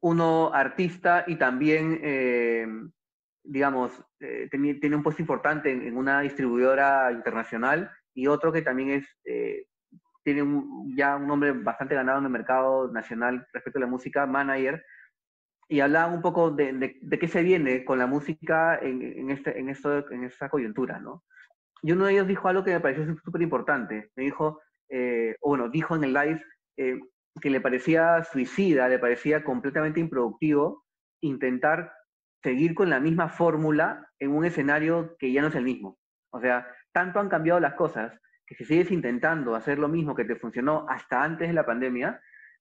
uno 0.00 0.52
artista 0.54 1.24
y 1.26 1.36
también, 1.36 2.00
eh, 2.02 2.66
digamos, 3.42 3.92
eh, 4.20 4.48
tiene, 4.50 4.96
un 4.96 5.02
puesto 5.02 5.22
importante 5.22 5.70
en, 5.72 5.96
una 5.96 6.20
distribuidora 6.20 7.10
internacional 7.10 7.90
y 8.14 8.28
otro 8.28 8.52
que 8.52 8.62
también 8.62 8.90
es, 8.90 9.18
tiene 10.22 10.62
ya 10.94 11.16
un 11.16 11.26
nombre 11.26 11.52
bastante 11.52 11.94
ganado 11.94 12.18
en 12.18 12.26
el 12.26 12.30
mercado 12.30 12.92
nacional 12.92 13.46
respecto 13.52 13.78
a 13.78 13.82
la 13.82 13.88
música, 13.88 14.26
manager, 14.26 14.84
y 15.68 15.80
hablaban 15.80 16.14
un 16.14 16.22
poco 16.22 16.50
de, 16.50 16.98
de, 17.00 17.18
qué 17.18 17.28
se 17.28 17.42
viene 17.42 17.84
con 17.84 17.98
la 17.98 18.06
música 18.06 18.78
en, 18.80 19.02
en, 19.02 19.30
este, 19.30 19.58
en, 19.58 19.68
esto, 19.68 20.10
en 20.10 20.24
esta 20.24 20.48
coyuntura, 20.48 20.98
¿no? 20.98 21.24
Y 21.82 21.92
uno 21.92 22.06
de 22.06 22.12
ellos 22.12 22.26
dijo 22.26 22.48
algo 22.48 22.64
que 22.64 22.72
me 22.72 22.80
pareció 22.80 23.16
súper 23.24 23.40
importante. 23.40 24.10
Me 24.14 24.24
dijo, 24.24 24.60
o 25.40 25.48
bueno, 25.48 25.68
dijo 25.70 25.96
en 25.96 26.04
el 26.04 26.12
live 26.12 26.42
eh, 26.80 26.98
que 27.42 27.50
le 27.50 27.60
parecía 27.60 28.24
suicida, 28.24 28.88
le 28.88 28.98
parecía 28.98 29.44
completamente 29.44 30.00
improductivo 30.00 30.86
intentar 31.20 31.92
seguir 32.42 32.74
con 32.74 32.88
la 32.88 33.00
misma 33.00 33.28
fórmula 33.28 34.08
en 34.18 34.30
un 34.30 34.46
escenario 34.46 35.14
que 35.18 35.30
ya 35.30 35.42
no 35.42 35.48
es 35.48 35.54
el 35.56 35.64
mismo. 35.64 35.98
O 36.32 36.40
sea, 36.40 36.66
tanto 36.92 37.20
han 37.20 37.28
cambiado 37.28 37.60
las 37.60 37.74
cosas 37.74 38.18
que 38.46 38.54
si 38.54 38.64
sigues 38.64 38.90
intentando 38.90 39.54
hacer 39.54 39.78
lo 39.78 39.88
mismo 39.88 40.14
que 40.14 40.24
te 40.24 40.36
funcionó 40.36 40.86
hasta 40.88 41.22
antes 41.22 41.48
de 41.48 41.54
la 41.54 41.66
pandemia, 41.66 42.18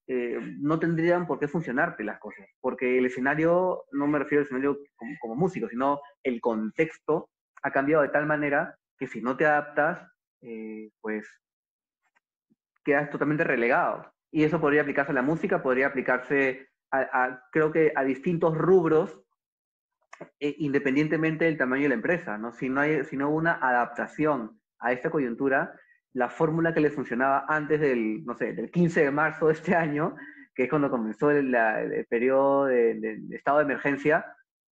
eh, 0.08 0.38
no 0.60 0.80
tendrían 0.80 1.26
por 1.26 1.40
qué 1.40 1.48
funcionarte 1.48 2.04
las 2.04 2.20
cosas, 2.20 2.46
porque 2.60 2.98
el 2.98 3.06
escenario, 3.06 3.86
no 3.94 4.06
me 4.06 4.20
refiero 4.20 4.42
al 4.42 4.46
escenario 4.48 4.80
como, 5.22 5.36
músico, 5.36 5.70
sino 5.70 6.02
el 6.24 6.42
contexto 6.42 7.30
ha 7.64 7.72
cambiado 7.72 8.04
de 8.04 8.10
tal 8.10 8.26
manera 8.26 8.76
que 8.98 9.08
si 9.08 9.22
no 9.22 9.38
te 9.38 9.46
adaptas, 9.46 10.06
eh, 10.42 10.90
pues 11.00 11.26
quedas 12.90 13.10
totalmente 13.10 13.44
relegado. 13.44 14.12
Y 14.32 14.44
eso 14.44 14.60
podría 14.60 14.82
aplicarse 14.82 15.12
a 15.12 15.16
la 15.16 15.22
música, 15.22 15.62
podría 15.62 15.88
aplicarse 15.88 16.70
a, 16.92 17.44
creo 17.52 17.72
que 17.72 17.92
a 17.96 18.04
distintos 18.04 18.58
rubros, 18.58 19.20
eh, 20.40 20.56
independientemente 20.58 21.46
del 21.46 21.58
tamaño 21.58 21.84
de 21.84 21.90
la 21.90 21.96
empresa, 21.96 22.38
¿no? 22.38 22.52
Si 22.52 22.68
no, 22.68 22.82
hay, 22.82 23.04
si 23.06 23.16
hubo 23.18 23.36
una 23.36 23.54
adaptación 23.54 24.60
a 24.80 24.92
esta 24.92 25.10
coyuntura, 25.10 25.74
la 26.14 26.30
fórmula 26.30 26.74
que 26.74 26.82
le 26.82 26.90
funcionaba 26.90 27.46
antes 27.48 27.80
del, 27.80 28.26
no 28.26 28.36
sé, 28.36 28.54
del 28.54 28.72
15 28.72 29.04
de 29.06 29.12
marzo 29.12 29.48
de 29.48 29.54
este 29.54 29.76
año, 29.76 30.16
que 30.56 30.64
es 30.64 30.70
cuando 30.70 30.90
comenzó 30.90 31.30
el, 31.32 31.56
periodo 32.10 32.66
de, 32.66 33.22
estado 33.32 33.60
de 33.60 33.66
emergencia, 33.66 34.26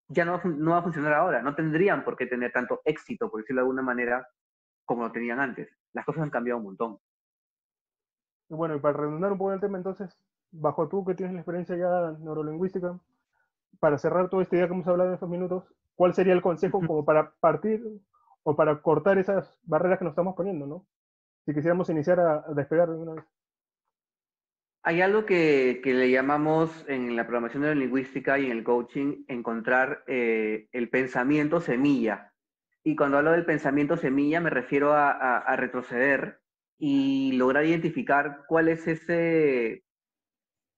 ya 0.10 0.26
no, 0.26 0.42
no 0.44 0.72
va 0.72 0.80
a 0.80 0.84
funcionar 0.84 1.14
ahora. 1.14 1.42
No 1.42 1.54
tendrían 1.56 2.04
por 2.04 2.18
qué 2.18 2.26
tener 2.26 2.52
tanto 2.52 2.82
éxito, 2.84 3.30
por 3.30 3.42
decirlo 3.42 3.62
de 3.62 3.66
alguna 3.66 3.84
manera, 3.84 4.28
como 4.86 5.04
lo 5.04 5.12
tenían 5.12 5.40
antes. 5.40 5.70
Las 5.94 6.06
cosas 6.06 6.24
han 6.24 6.30
cambiado 6.30 6.58
un 6.58 6.66
montón. 6.66 6.98
Y 8.50 8.54
bueno, 8.54 8.76
y 8.76 8.80
para 8.80 8.98
redundar 8.98 9.32
un 9.32 9.38
poco 9.38 9.54
el 9.54 9.60
tema, 9.60 9.78
entonces, 9.78 10.18
bajo 10.52 10.88
tú 10.88 11.04
que 11.06 11.16
tienes 11.16 11.34
la 11.34 11.42
experiencia 11.42 11.76
ya 11.76 12.18
neurolingüística, 12.20 12.98
para 13.80 13.98
cerrar 13.98 14.30
todo 14.30 14.42
este 14.42 14.56
día 14.56 14.68
que 14.68 14.74
hemos 14.74 14.88
hablado 14.88 15.10
en 15.10 15.14
estos 15.16 15.30
minutos, 15.30 15.64
¿cuál 15.96 16.14
sería 16.14 16.34
el 16.34 16.42
consejo 16.42 16.80
como 16.86 17.06
para 17.06 17.32
partir 17.40 17.84
o 18.44 18.56
para 18.56 18.82
cortar 18.82 19.18
esas 19.18 19.60
barreras 19.64 20.00
que 20.00 20.06
nos 20.06 20.14
estamos 20.14 20.36
poniendo, 20.36 20.66
¿no? 20.66 20.88
Si 21.46 21.54
quisiéramos 21.54 21.90
iniciar 21.90 22.20
a, 22.20 22.46
despegar 22.54 22.90
de 22.90 22.96
una 22.96 23.14
vez. 23.16 23.26
Hay 24.84 25.02
algo 25.02 25.26
que, 25.26 25.82
que, 25.84 25.94
le 25.94 26.10
llamamos 26.10 26.86
en 26.88 27.18
la 27.18 27.24
programación 27.24 27.64
neurolingüística 27.64 28.40
y 28.40 28.46
en 28.46 28.54
el 28.54 28.64
coaching 28.64 29.26
encontrar 29.28 30.04
eh, 30.08 30.70
el 30.72 30.90
pensamiento 30.90 31.60
semilla. 31.60 32.32
Y 32.84 32.96
cuando 32.96 33.18
hablo 33.18 33.32
del 33.32 33.46
pensamiento 33.46 33.98
semilla 33.98 34.40
me 34.40 34.50
refiero 34.50 34.94
a, 34.94 35.12
a, 35.12 35.40
a 35.40 35.56
retroceder 35.58 36.40
y 36.78 37.32
lograr 37.34 37.66
identificar 37.66 38.46
cuál 38.48 38.70
es 38.70 38.88
ese, 38.88 39.84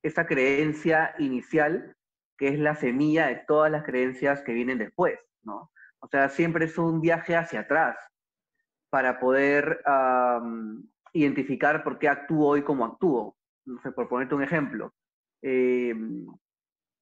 esa 0.04 0.26
creencia 0.26 1.14
inicial 1.20 1.96
que 2.38 2.48
es 2.48 2.60
la 2.60 2.76
semilla 2.76 3.28
de 3.28 3.44
todas 3.48 3.70
las 3.70 3.84
creencias 3.84 4.42
que 4.44 4.54
vienen 4.54 4.78
después, 4.78 5.20
¿no? 5.44 5.72
O 6.00 6.08
sea, 6.08 6.30
siempre 6.30 6.66
es 6.66 6.78
un 6.78 7.02
viaje 7.02 7.36
hacia 7.36 7.62
atrás 7.62 7.98
para 8.90 9.20
poder 9.20 9.82
identificar 11.12 11.84
por 11.84 12.00
qué 12.00 12.08
actúo 12.08 12.48
hoy 12.48 12.64
como 12.64 12.86
actúo. 12.86 13.36
No 13.66 13.82
sé, 13.82 13.92
por 13.92 14.08
ponerte 14.08 14.36
un 14.36 14.44
ejemplo. 14.44 14.94
Eh, 15.42 15.94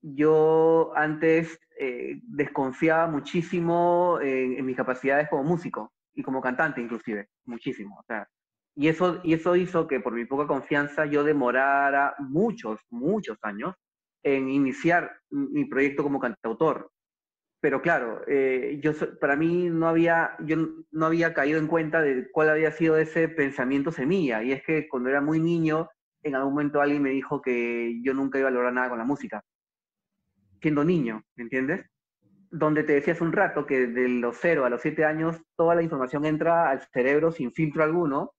yo 0.01 0.91
antes 0.95 1.60
eh, 1.79 2.19
desconfiaba 2.23 3.07
muchísimo 3.07 4.19
en, 4.21 4.53
en, 4.53 4.65
mis 4.65 4.75
capacidades 4.75 5.29
como 5.29 5.43
músico 5.43 5.93
y 6.13 6.23
como 6.23 6.41
cantante 6.41 6.81
inclusive, 6.81 7.29
muchísimo. 7.45 7.97
O 7.99 8.03
sea, 8.03 8.27
y 8.79 8.89
eso, 8.89 9.19
y 9.23 9.33
eso 9.33 9.55
hizo 9.55 9.87
que 9.87 9.99
por 9.99 10.13
mi 10.13 10.25
poca 10.25 10.45
confianza 10.45 11.05
yo 11.07 11.23
demorara 11.23 12.15
muchos, 12.19 12.79
muchos 12.91 13.37
años 13.41 13.73
en 14.23 14.49
iniciar 14.49 15.19
mi 15.31 15.65
proyecto 15.65 16.03
como 16.03 16.19
cantautor. 16.19 16.91
pero 17.59 17.81
claro, 17.81 18.21
eh, 18.27 18.79
yo, 18.81 18.93
para 19.19 19.35
mí 19.35 19.69
no 19.69 19.87
había, 19.87 20.35
yo 20.45 20.57
no 20.91 21.05
había 21.07 21.33
caído 21.33 21.59
en 21.59 21.67
cuenta 21.67 22.01
de 22.01 22.29
cuál 22.31 22.49
había 22.49 22.71
sido 22.71 22.97
ese 22.97 23.27
pensamiento 23.29 23.91
semilla. 23.91 24.43
Y 24.43 24.51
es 24.51 24.63
que 24.63 24.87
cuando 24.87 25.09
era 25.09 25.21
muy 25.21 25.39
niño, 25.39 25.89
en 26.23 26.35
algún 26.35 26.53
momento 26.53 26.81
alguien 26.81 27.01
me 27.01 27.09
dijo 27.09 27.41
que 27.41 27.99
yo 28.03 28.13
nunca 28.13 28.39
iba 28.39 28.49
a 28.49 28.51
lograr 28.51 28.73
nada 28.73 28.89
con 28.89 28.99
la 28.99 29.05
música. 29.05 29.41
Siendo 30.61 30.83
niño, 30.83 31.23
¿me 31.35 31.43
entiendes? 31.43 31.85
Donde 32.51 32.83
te 32.83 32.93
decía 32.93 33.13
hace 33.13 33.23
un 33.23 33.33
rato 33.33 33.65
que 33.65 33.87
de 33.87 34.07
los 34.07 34.37
0 34.39 34.65
a 34.65 34.69
los 34.69 34.81
7 34.81 35.03
años 35.03 35.41
toda 35.55 35.75
la 35.75 35.81
información 35.81 36.25
entra 36.25 36.69
al 36.69 36.81
cerebro 36.93 37.31
sin 37.31 37.51
filtro 37.53 37.83
alguno. 37.83 38.33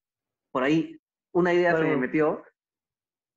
Por 0.59 0.65
ahí 0.65 1.01
una 1.33 1.55
idea 1.55 1.77
se 1.77 1.85
me 1.85 1.97
metió 1.97 2.43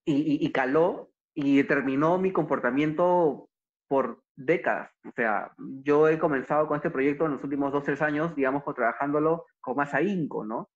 y, 0.06 0.44
y 0.44 0.52
caló 0.52 1.12
y 1.36 1.58
determinó 1.58 2.18
mi 2.18 2.32
comportamiento 2.32 3.48
por 3.88 4.24
décadas. 4.36 4.90
O 5.08 5.12
sea, 5.16 5.52
yo 5.84 6.08
he 6.08 6.18
comenzado 6.18 6.66
con 6.66 6.78
este 6.78 6.90
proyecto 6.90 7.28
en 7.28 7.34
los 7.34 7.44
últimos 7.44 7.72
dos, 7.72 7.84
tres 7.84 8.02
años, 8.02 8.34
digamos, 8.36 8.64
trabajándolo 8.74 9.46
con 9.60 9.76
más 9.76 9.94
ahínco, 9.94 10.44
¿no? 10.44 10.72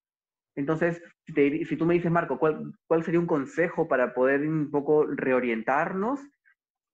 Entonces, 0.56 1.02
si, 1.26 1.78
tú 1.78 1.88
me 1.88 1.96
dices, 1.96 2.12
Marco, 2.12 2.38
¿cuál, 2.38 2.74
¿cuál, 2.86 3.04
sería 3.04 3.20
un 3.20 3.26
consejo 3.26 3.88
para 3.88 4.14
poder 4.14 4.42
un 4.42 4.70
poco 4.70 5.08
reorientarnos? 5.08 6.20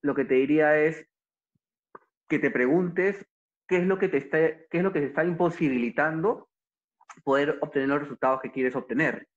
Lo 0.02 0.16
que 0.16 0.24
te 0.24 0.36
diría 0.36 0.80
es 0.80 1.06
que 2.30 2.40
te 2.40 2.52
preguntes 2.52 3.28
qué 3.68 3.80
es 3.80 3.86
lo 3.86 4.00
que 4.00 4.08
te 4.08 4.16
está, 4.16 4.38
qué 4.38 4.78
es 4.78 4.84
lo 4.84 4.94
que 4.94 5.02
te 5.02 5.08
está 5.08 5.26
imposibilitando 5.26 6.48
poder 7.26 7.58
obtener 7.62 7.90
los 7.90 8.00
resultados 8.00 8.40
que 8.42 8.52
quieres 8.52 8.76
obtener. 8.76 9.28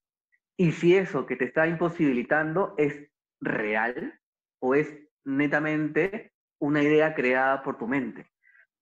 Y 0.56 0.72
si 0.72 0.96
eso 0.96 1.26
que 1.26 1.36
te 1.36 1.44
está 1.46 1.66
imposibilitando 1.66 2.74
es 2.78 3.10
real 3.40 4.20
o 4.60 4.74
es 4.74 4.96
netamente 5.24 6.32
una 6.60 6.82
idea 6.82 7.14
creada 7.14 7.62
por 7.62 7.78
tu 7.78 7.86
mente. 7.86 8.30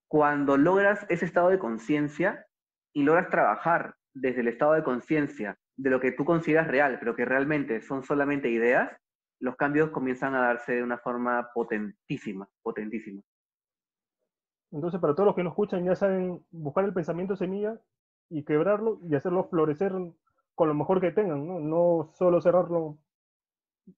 Cuando 0.09 0.57
logras 0.57 1.07
ese 1.09 1.25
estado 1.25 1.49
de 1.49 1.59
conciencia 1.59 2.47
y 2.93 3.03
logras 3.03 3.31
trabajar 3.31 3.97
desde 4.15 4.43
el 4.43 4.49
estado 4.49 4.75
de 4.75 4.83
conciencia 4.83 5.59
de 5.77 5.91
lo 5.91 6.01
que 6.01 6.13
tú 6.13 6.25
consideras 6.25 6.69
real, 6.69 6.99
pero 6.99 7.17
que 7.17 7.25
realmente 7.25 7.81
son 7.81 8.03
solamente 8.03 8.51
ideas, 8.51 8.95
los 9.41 9.57
cambios 9.57 9.91
comienzan 9.91 10.35
a 10.35 10.43
darse 10.43 10.75
de 10.75 10.83
una 10.83 10.99
forma 10.99 11.51
potentísima, 11.55 12.49
potentísima. 12.63 13.23
Entonces, 14.71 15.01
para 15.01 15.15
todos 15.15 15.27
los 15.27 15.35
que 15.35 15.43
nos 15.43 15.53
escuchan, 15.53 15.85
ya 15.85 15.97
saben 15.97 16.45
buscar 16.51 16.85
el 16.85 16.95
pensamiento 16.95 17.35
semilla 17.35 17.81
y 18.31 18.45
quebrarlo 18.45 19.01
y 19.03 19.15
hacerlo 19.15 19.49
florecer 19.49 19.93
con 20.63 20.69
lo 20.69 20.75
mejor 20.77 21.01
que 21.01 21.11
tengan, 21.11 21.45
¿no? 21.45 21.59
No 21.59 22.13
solo 22.15 22.41
cerrarlo 22.41 22.97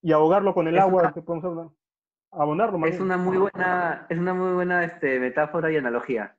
y 0.00 0.12
ahogarlo 0.12 0.54
con 0.54 0.66
el 0.66 0.78
agua 0.78 1.12
que 1.12 1.20
podemos 1.20 1.44
hablar 1.44 1.68
abonarlo. 2.30 2.86
es 2.86 2.98
una 3.00 3.18
muy 3.18 3.36
buena, 3.36 4.06
es 4.08 4.18
una 4.18 4.32
muy 4.32 4.54
buena 4.54 4.82
este, 4.82 5.20
metáfora 5.20 5.70
y 5.70 5.76
analogía. 5.76 6.38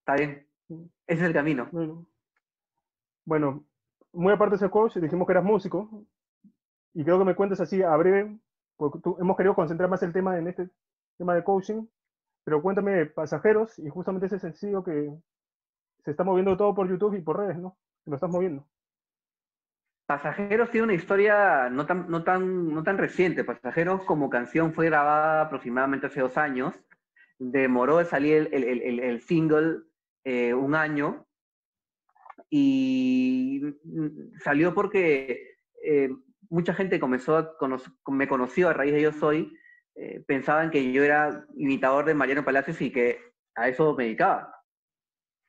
¿Está 0.00 0.16
bien? 0.16 0.44
Ese 1.06 1.20
es 1.20 1.22
el 1.22 1.32
camino. 1.32 1.68
Bueno, 3.24 3.64
muy 4.12 4.32
aparte 4.32 4.56
de 4.56 4.58
ser 4.58 4.70
coach, 4.70 4.96
dijimos 4.96 5.24
que 5.24 5.34
eras 5.34 5.44
músico. 5.44 6.04
Y 6.92 7.04
creo 7.04 7.20
que 7.20 7.24
me 7.24 7.36
cuentes 7.36 7.60
así 7.60 7.80
a 7.80 7.94
breve, 7.94 8.36
porque 8.76 8.98
hemos 9.20 9.36
querido 9.36 9.54
concentrar 9.54 9.88
más 9.88 10.02
el 10.02 10.12
tema 10.12 10.36
en 10.36 10.48
este 10.48 10.68
tema 11.16 11.36
de 11.36 11.44
coaching. 11.44 11.86
Pero 12.42 12.60
cuéntame 12.60 13.06
pasajeros 13.06 13.78
y 13.78 13.88
justamente 13.88 14.26
ese 14.26 14.40
sencillo 14.40 14.82
que 14.82 15.16
se 16.04 16.10
está 16.10 16.24
moviendo 16.24 16.56
todo 16.56 16.74
por 16.74 16.88
YouTube 16.88 17.14
y 17.14 17.20
por 17.20 17.38
redes, 17.38 17.56
¿no? 17.56 17.76
lo 18.06 18.16
estás 18.16 18.30
moviendo. 18.30 18.66
Pasajeros 20.10 20.72
tiene 20.72 20.86
una 20.86 20.94
historia 20.94 21.68
no 21.70 21.86
tan, 21.86 22.10
no, 22.10 22.24
tan, 22.24 22.74
no 22.74 22.82
tan 22.82 22.98
reciente. 22.98 23.44
Pasajeros 23.44 24.02
como 24.02 24.28
canción 24.28 24.74
fue 24.74 24.86
grabada 24.86 25.42
aproximadamente 25.42 26.08
hace 26.08 26.20
dos 26.20 26.36
años. 26.36 26.74
Demoró 27.38 27.98
de 27.98 28.06
salir 28.06 28.48
el, 28.50 28.64
el, 28.64 28.98
el, 28.98 29.20
single 29.20 29.82
eh, 30.24 30.52
un 30.52 30.74
año 30.74 31.28
y 32.50 33.62
salió 34.42 34.74
porque 34.74 35.54
eh, 35.84 36.10
mucha 36.48 36.74
gente 36.74 36.98
comenzó 36.98 37.36
a 37.36 37.54
me 38.08 38.26
conoció 38.26 38.68
a 38.68 38.72
raíz 38.72 38.92
de 38.92 39.02
Yo 39.02 39.12
Soy, 39.12 39.56
eh, 39.94 40.24
pensaban 40.26 40.72
que 40.72 40.90
yo 40.90 41.04
era 41.04 41.46
imitador 41.54 42.04
de 42.04 42.14
Mariano 42.14 42.44
Palacios 42.44 42.80
y 42.80 42.90
que 42.90 43.20
a 43.54 43.68
eso 43.68 43.94
me 43.94 44.06
dedicaba. 44.06 44.56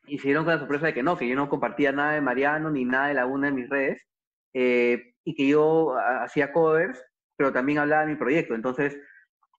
Y 0.06 0.19
se 0.19 0.28
dieron 0.28 0.43
con 0.45 0.54
la 0.54 0.60
sorpresa 0.60 0.86
de 0.86 0.93
que 0.93 1.02
no, 1.02 1.17
que 1.17 1.28
yo 1.28 1.36
no 1.36 1.50
compartía 1.50 1.91
nada 1.91 2.12
de 2.12 2.21
Mariano 2.21 2.69
ni 2.69 2.86
nada 2.86 3.08
de 3.08 3.15
la 3.15 3.26
una 3.26 3.47
en 3.47 3.56
mis 3.56 3.67
redes 3.67 4.08
eh, 4.53 5.13
y 5.23 5.35
que 5.35 5.47
yo 5.47 5.95
hacía 5.97 6.51
covers, 6.51 7.03
pero 7.37 7.51
también 7.51 7.79
hablaba 7.79 8.05
de 8.05 8.13
mi 8.13 8.17
proyecto. 8.17 8.55
Entonces, 8.55 8.97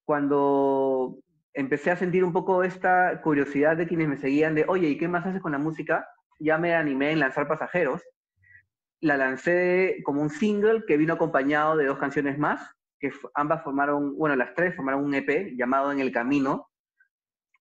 cuando 0.04 1.18
empecé 1.54 1.90
a 1.90 1.96
sentir 1.96 2.24
un 2.24 2.32
poco 2.32 2.64
esta 2.64 3.20
curiosidad 3.22 3.76
de 3.76 3.86
quienes 3.86 4.08
me 4.08 4.16
seguían 4.16 4.54
de, 4.54 4.64
oye, 4.68 4.88
¿y 4.88 4.98
qué 4.98 5.08
más 5.08 5.26
haces 5.26 5.42
con 5.42 5.52
la 5.52 5.58
música? 5.58 6.06
Ya 6.38 6.58
me 6.58 6.74
animé 6.74 7.12
en 7.12 7.20
lanzar 7.20 7.48
Pasajeros. 7.48 8.02
La 9.00 9.16
lancé 9.16 9.98
como 10.04 10.22
un 10.22 10.30
single 10.30 10.84
que 10.86 10.96
vino 10.96 11.14
acompañado 11.14 11.76
de 11.76 11.86
dos 11.86 11.98
canciones 11.98 12.38
más, 12.38 12.62
que 12.98 13.10
ambas 13.34 13.62
formaron, 13.64 14.16
bueno, 14.16 14.36
las 14.36 14.54
tres 14.54 14.76
formaron 14.76 15.04
un 15.04 15.14
EP 15.14 15.56
llamado 15.56 15.92
En 15.92 16.00
el 16.00 16.12
Camino. 16.12 16.68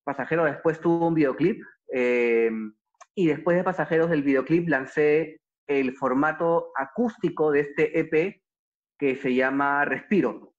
Pasajero 0.04 0.46
después 0.46 0.80
tuvo 0.80 1.08
un 1.08 1.16
videoclip. 1.16 1.64
Eh, 1.94 2.52
y 3.16 3.28
después 3.28 3.58
de 3.58 3.64
Pasajeros 3.64 4.10
del 4.10 4.24
videoclip 4.24 4.70
lancé 4.70 5.41
el 5.80 5.96
formato 5.96 6.72
acústico 6.76 7.52
de 7.52 7.62
este 7.62 8.00
EP 8.00 8.42
que 9.00 9.16
se 9.16 9.34
llama 9.34 9.86
Respiro. 9.86 10.54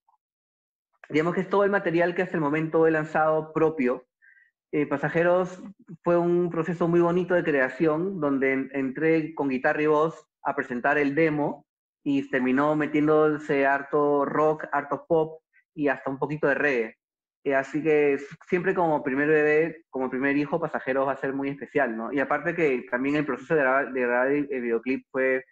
Digamos 1.09 1.35
que 1.35 1.43
es 1.43 1.49
todo 1.49 1.65
el 1.65 1.71
material 1.71 2.15
que 2.15 2.23
hasta 2.23 2.37
el 2.37 2.41
momento 2.41 2.87
he 2.87 2.91
lanzado 2.91 3.53
propio. 3.53 4.07
Eh, 4.73 4.87
Pasajeros 4.87 5.63
fue 6.03 6.17
un 6.17 6.49
proceso 6.51 6.89
muy 6.89 7.01
bonito 7.01 7.35
de 7.35 7.45
creación 7.45 8.21
donde 8.21 8.71
entré 8.73 9.35
con 9.35 9.49
guitarra 9.49 9.83
y 9.83 9.87
voz 9.87 10.27
a 10.43 10.57
presentar 10.57 10.97
el 10.97 11.15
demo 11.15 11.67
y 12.03 12.29
terminó 12.31 12.75
metiéndose 12.75 13.67
harto 13.67 14.25
rock, 14.25 14.65
harto 14.73 15.05
pop 15.07 15.43
y 15.75 15.89
hasta 15.89 16.11
un 16.11 16.19
poquito 16.19 16.47
de 16.47 16.55
reggae. 16.55 16.97
Eh, 17.45 17.55
así 17.55 17.83
que 17.83 18.19
siempre 18.49 18.75
como 18.75 19.03
primer 19.03 19.29
bebé, 19.29 19.85
como 19.91 20.11
primer 20.11 20.37
hijo, 20.37 20.61
Pasajeros 20.61 21.09
va 21.09 21.13
a 21.13 21.17
ser 21.17 21.33
muy 21.33 21.49
especial, 21.49 21.97
¿no? 21.97 22.13
Y 22.13 22.21
aparte 22.21 22.55
que 22.55 22.87
también 22.91 23.17
el 23.17 23.27
proceso 23.27 23.55
de 23.55 23.63
grabar, 23.63 24.29
el, 24.29 24.47
videoclip 24.47 25.07
fue, 25.11 25.45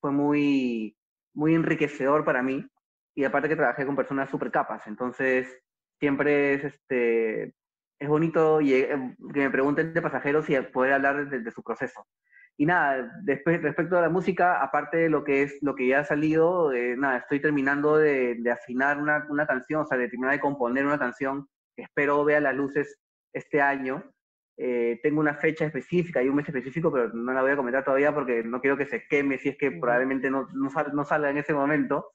fue 0.00 0.10
muy, 0.10 0.96
muy 1.34 1.54
enriquecedor 1.54 2.24
para 2.24 2.42
mí. 2.42 2.66
Y 3.14 3.24
aparte 3.24 3.48
que 3.48 3.56
trabajé 3.56 3.86
con 3.86 3.96
personas 3.96 4.30
súper 4.30 4.50
capas, 4.50 4.86
entonces 4.86 5.62
siempre 6.00 6.54
es, 6.54 6.64
este, 6.64 7.54
es 8.00 8.08
bonito 8.08 8.60
y, 8.60 8.74
eh, 8.74 9.16
que 9.32 9.40
me 9.40 9.50
pregunten 9.50 9.94
de 9.94 10.02
Pasajeros 10.02 10.48
y 10.50 10.60
poder 10.60 10.94
hablar 10.94 11.28
de 11.28 11.50
su 11.50 11.62
proceso. 11.62 12.06
Y 12.56 12.66
nada, 12.66 13.10
después, 13.22 13.60
respecto 13.62 13.98
a 13.98 14.02
la 14.02 14.08
música, 14.08 14.62
aparte 14.62 14.96
de 14.98 15.08
lo 15.10 15.24
que 15.24 15.42
es 15.42 15.58
lo 15.60 15.74
que 15.74 15.88
ya 15.88 16.00
ha 16.00 16.04
salido, 16.04 16.72
eh, 16.72 16.94
nada, 16.96 17.18
estoy 17.18 17.40
terminando 17.40 17.96
de, 17.96 18.36
de 18.36 18.50
afinar 18.50 18.98
una, 18.98 19.26
una, 19.28 19.46
canción, 19.46 19.82
o 19.82 19.86
sea, 19.86 19.98
de 19.98 20.08
terminar 20.08 20.32
de 20.32 20.40
componer 20.40 20.86
una 20.86 20.98
canción 20.98 21.48
que 21.74 21.82
espero 21.82 22.24
vea 22.24 22.40
las 22.40 22.54
luces 22.54 23.00
este 23.32 23.60
año. 23.60 24.04
Eh, 24.56 25.00
tengo 25.02 25.18
una 25.18 25.34
fecha 25.34 25.64
específica 25.64 26.22
y 26.22 26.28
un 26.28 26.36
mes 26.36 26.46
específico, 26.46 26.92
pero 26.92 27.08
no 27.08 27.32
la 27.32 27.42
voy 27.42 27.50
a 27.50 27.56
comentar 27.56 27.84
todavía 27.84 28.14
porque 28.14 28.44
no 28.44 28.60
quiero 28.60 28.76
que 28.76 28.86
se 28.86 29.04
queme 29.08 29.36
si 29.38 29.48
es 29.48 29.58
que 29.58 29.72
probablemente 29.72 30.30
no, 30.30 30.46
no, 30.54 30.70
no 30.92 31.04
salga 31.04 31.30
en 31.30 31.38
ese 31.38 31.54
momento. 31.54 32.12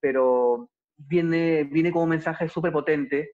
Pero 0.00 0.68
viene, 0.98 1.64
viene 1.64 1.90
como 1.90 2.04
un 2.04 2.10
mensaje 2.10 2.46
súper 2.50 2.72
potente, 2.72 3.32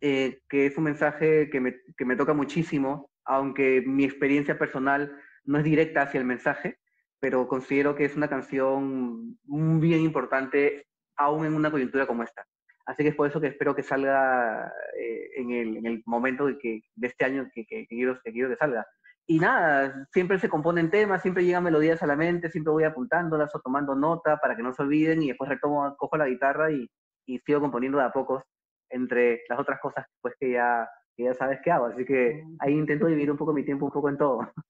eh, 0.00 0.40
que 0.48 0.66
es 0.66 0.76
un 0.76 0.84
mensaje 0.84 1.48
que 1.48 1.60
me, 1.60 1.76
que 1.96 2.04
me 2.04 2.16
toca 2.16 2.34
muchísimo 2.34 3.11
aunque 3.24 3.82
mi 3.86 4.04
experiencia 4.04 4.58
personal 4.58 5.16
no 5.44 5.58
es 5.58 5.64
directa 5.64 6.02
hacia 6.02 6.18
el 6.20 6.26
mensaje, 6.26 6.78
pero 7.20 7.46
considero 7.46 7.94
que 7.94 8.04
es 8.04 8.16
una 8.16 8.28
canción 8.28 9.38
bien 9.44 10.00
importante 10.00 10.86
aún 11.16 11.46
en 11.46 11.54
una 11.54 11.70
coyuntura 11.70 12.06
como 12.06 12.22
esta. 12.22 12.44
Así 12.84 13.02
que 13.02 13.10
es 13.10 13.14
por 13.14 13.28
eso 13.28 13.40
que 13.40 13.46
espero 13.46 13.76
que 13.76 13.82
salga 13.82 14.72
eh, 14.98 15.30
en, 15.36 15.86
el, 15.86 16.02
momento 16.04 16.46
de, 16.46 16.58
que, 16.58 16.80
de 16.96 17.06
este 17.06 17.24
año 17.24 17.48
que, 17.54 17.64
quiero, 17.64 18.20
que 18.24 18.32
quiero 18.32 18.48
que 18.48 18.56
salga. 18.56 18.86
Y 19.24 19.38
nada, 19.38 20.08
siempre 20.12 20.40
se 20.40 20.48
componen 20.48 20.90
temas, 20.90 21.22
siempre 21.22 21.44
llegan 21.44 21.62
melodías 21.62 22.02
a 22.02 22.08
la 22.08 22.16
mente, 22.16 22.50
siempre 22.50 22.72
voy 22.72 22.82
apuntándolas 22.82 23.54
o 23.54 23.60
tomando 23.60 23.94
nota 23.94 24.38
para 24.38 24.56
que 24.56 24.64
no 24.64 24.72
se 24.72 24.82
olviden 24.82 25.22
y 25.22 25.28
después 25.28 25.48
retomo, 25.48 25.94
cojo 25.96 26.16
la 26.16 26.26
guitarra 26.26 26.72
y, 26.72 26.90
y 27.24 27.38
sigo 27.38 27.60
componiendo 27.60 27.98
de 27.98 28.04
a 28.04 28.10
pocos 28.10 28.42
entre 28.90 29.42
las 29.48 29.58
otras 29.58 29.80
cosas 29.80 30.06
pues, 30.20 30.34
que 30.38 30.52
ya 30.52 30.88
que 31.16 31.24
ya 31.24 31.34
sabes 31.34 31.60
qué 31.62 31.70
hago. 31.70 31.86
Así 31.86 32.04
que 32.04 32.44
ahí 32.58 32.74
intento 32.74 33.06
dividir 33.06 33.30
un 33.30 33.36
poco 33.36 33.52
mi 33.52 33.64
tiempo 33.64 33.86
un 33.86 33.92
poco 33.92 34.08
en 34.08 34.18
todo. 34.18 34.40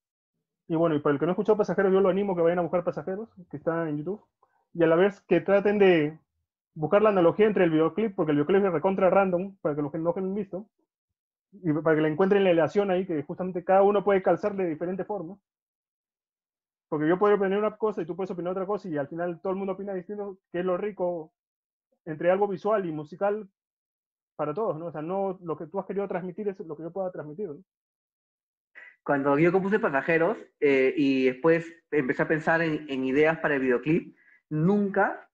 Y 0.68 0.76
bueno, 0.76 0.94
y 0.94 1.00
para 1.00 1.12
el 1.12 1.18
que 1.18 1.26
no 1.26 1.32
ha 1.32 1.34
escuchado 1.34 1.58
Pasajeros, 1.58 1.92
yo 1.92 2.00
lo 2.00 2.08
animo 2.08 2.34
que 2.34 2.40
vayan 2.40 2.60
a 2.60 2.62
buscar 2.62 2.82
Pasajeros, 2.82 3.28
que 3.50 3.58
está 3.58 3.86
en 3.90 3.98
YouTube, 3.98 4.24
y 4.72 4.82
a 4.82 4.86
la 4.86 4.96
vez 4.96 5.20
que 5.22 5.40
traten 5.42 5.78
de 5.78 6.18
buscar 6.72 7.02
la 7.02 7.10
analogía 7.10 7.46
entre 7.46 7.64
el 7.64 7.70
videoclip, 7.70 8.14
porque 8.14 8.30
el 8.32 8.38
videoclip 8.38 8.64
es 8.64 8.72
recontra 8.72 9.10
random, 9.10 9.56
para 9.60 9.74
que 9.74 9.82
los 9.82 9.92
que 9.92 9.98
no 9.98 10.04
lo 10.04 10.16
han 10.16 10.34
visto, 10.34 10.66
y 11.52 11.72
para 11.74 11.96
que 11.96 12.02
le 12.02 12.08
encuentren 12.08 12.44
la 12.44 12.50
relación 12.50 12.90
ahí, 12.90 13.06
que 13.06 13.22
justamente 13.22 13.64
cada 13.64 13.82
uno 13.82 14.02
puede 14.02 14.22
calzarle 14.22 14.64
de 14.64 14.70
diferente 14.70 15.04
forma. 15.04 15.36
Porque 16.88 17.08
yo 17.08 17.18
puedo 17.18 17.34
opinar 17.34 17.58
una 17.58 17.76
cosa 17.76 18.00
y 18.00 18.06
tú 18.06 18.16
puedes 18.16 18.30
opinar 18.30 18.52
otra 18.52 18.64
cosa, 18.64 18.88
y 18.88 18.96
al 18.96 19.08
final 19.08 19.40
todo 19.42 19.52
el 19.52 19.58
mundo 19.58 19.74
opina 19.74 19.92
distinto, 19.92 20.38
que 20.50 20.60
es 20.60 20.64
lo 20.64 20.78
rico 20.78 21.32
entre 22.04 22.30
algo 22.30 22.48
visual 22.48 22.86
y 22.86 22.92
musical, 22.92 23.48
para 24.42 24.54
todos, 24.54 24.76
¿no? 24.76 24.86
O 24.86 24.90
sea, 24.90 25.02
no 25.02 25.38
lo 25.44 25.56
que 25.56 25.68
tú 25.68 25.78
has 25.78 25.86
querido 25.86 26.08
transmitir 26.08 26.48
es 26.48 26.58
lo 26.58 26.76
que 26.76 26.82
yo 26.82 26.90
pueda 26.90 27.12
transmitir, 27.12 27.46
¿no? 27.46 27.62
Cuando 29.04 29.38
yo 29.38 29.52
compuse 29.52 29.78
Pasajeros 29.78 30.36
eh, 30.58 30.92
y 30.96 31.26
después 31.26 31.72
empecé 31.92 32.22
a 32.22 32.28
pensar 32.28 32.60
en, 32.60 32.86
en, 32.88 33.04
ideas 33.04 33.38
para 33.38 33.54
el 33.54 33.60
videoclip, 33.60 34.16
nunca 34.50 35.28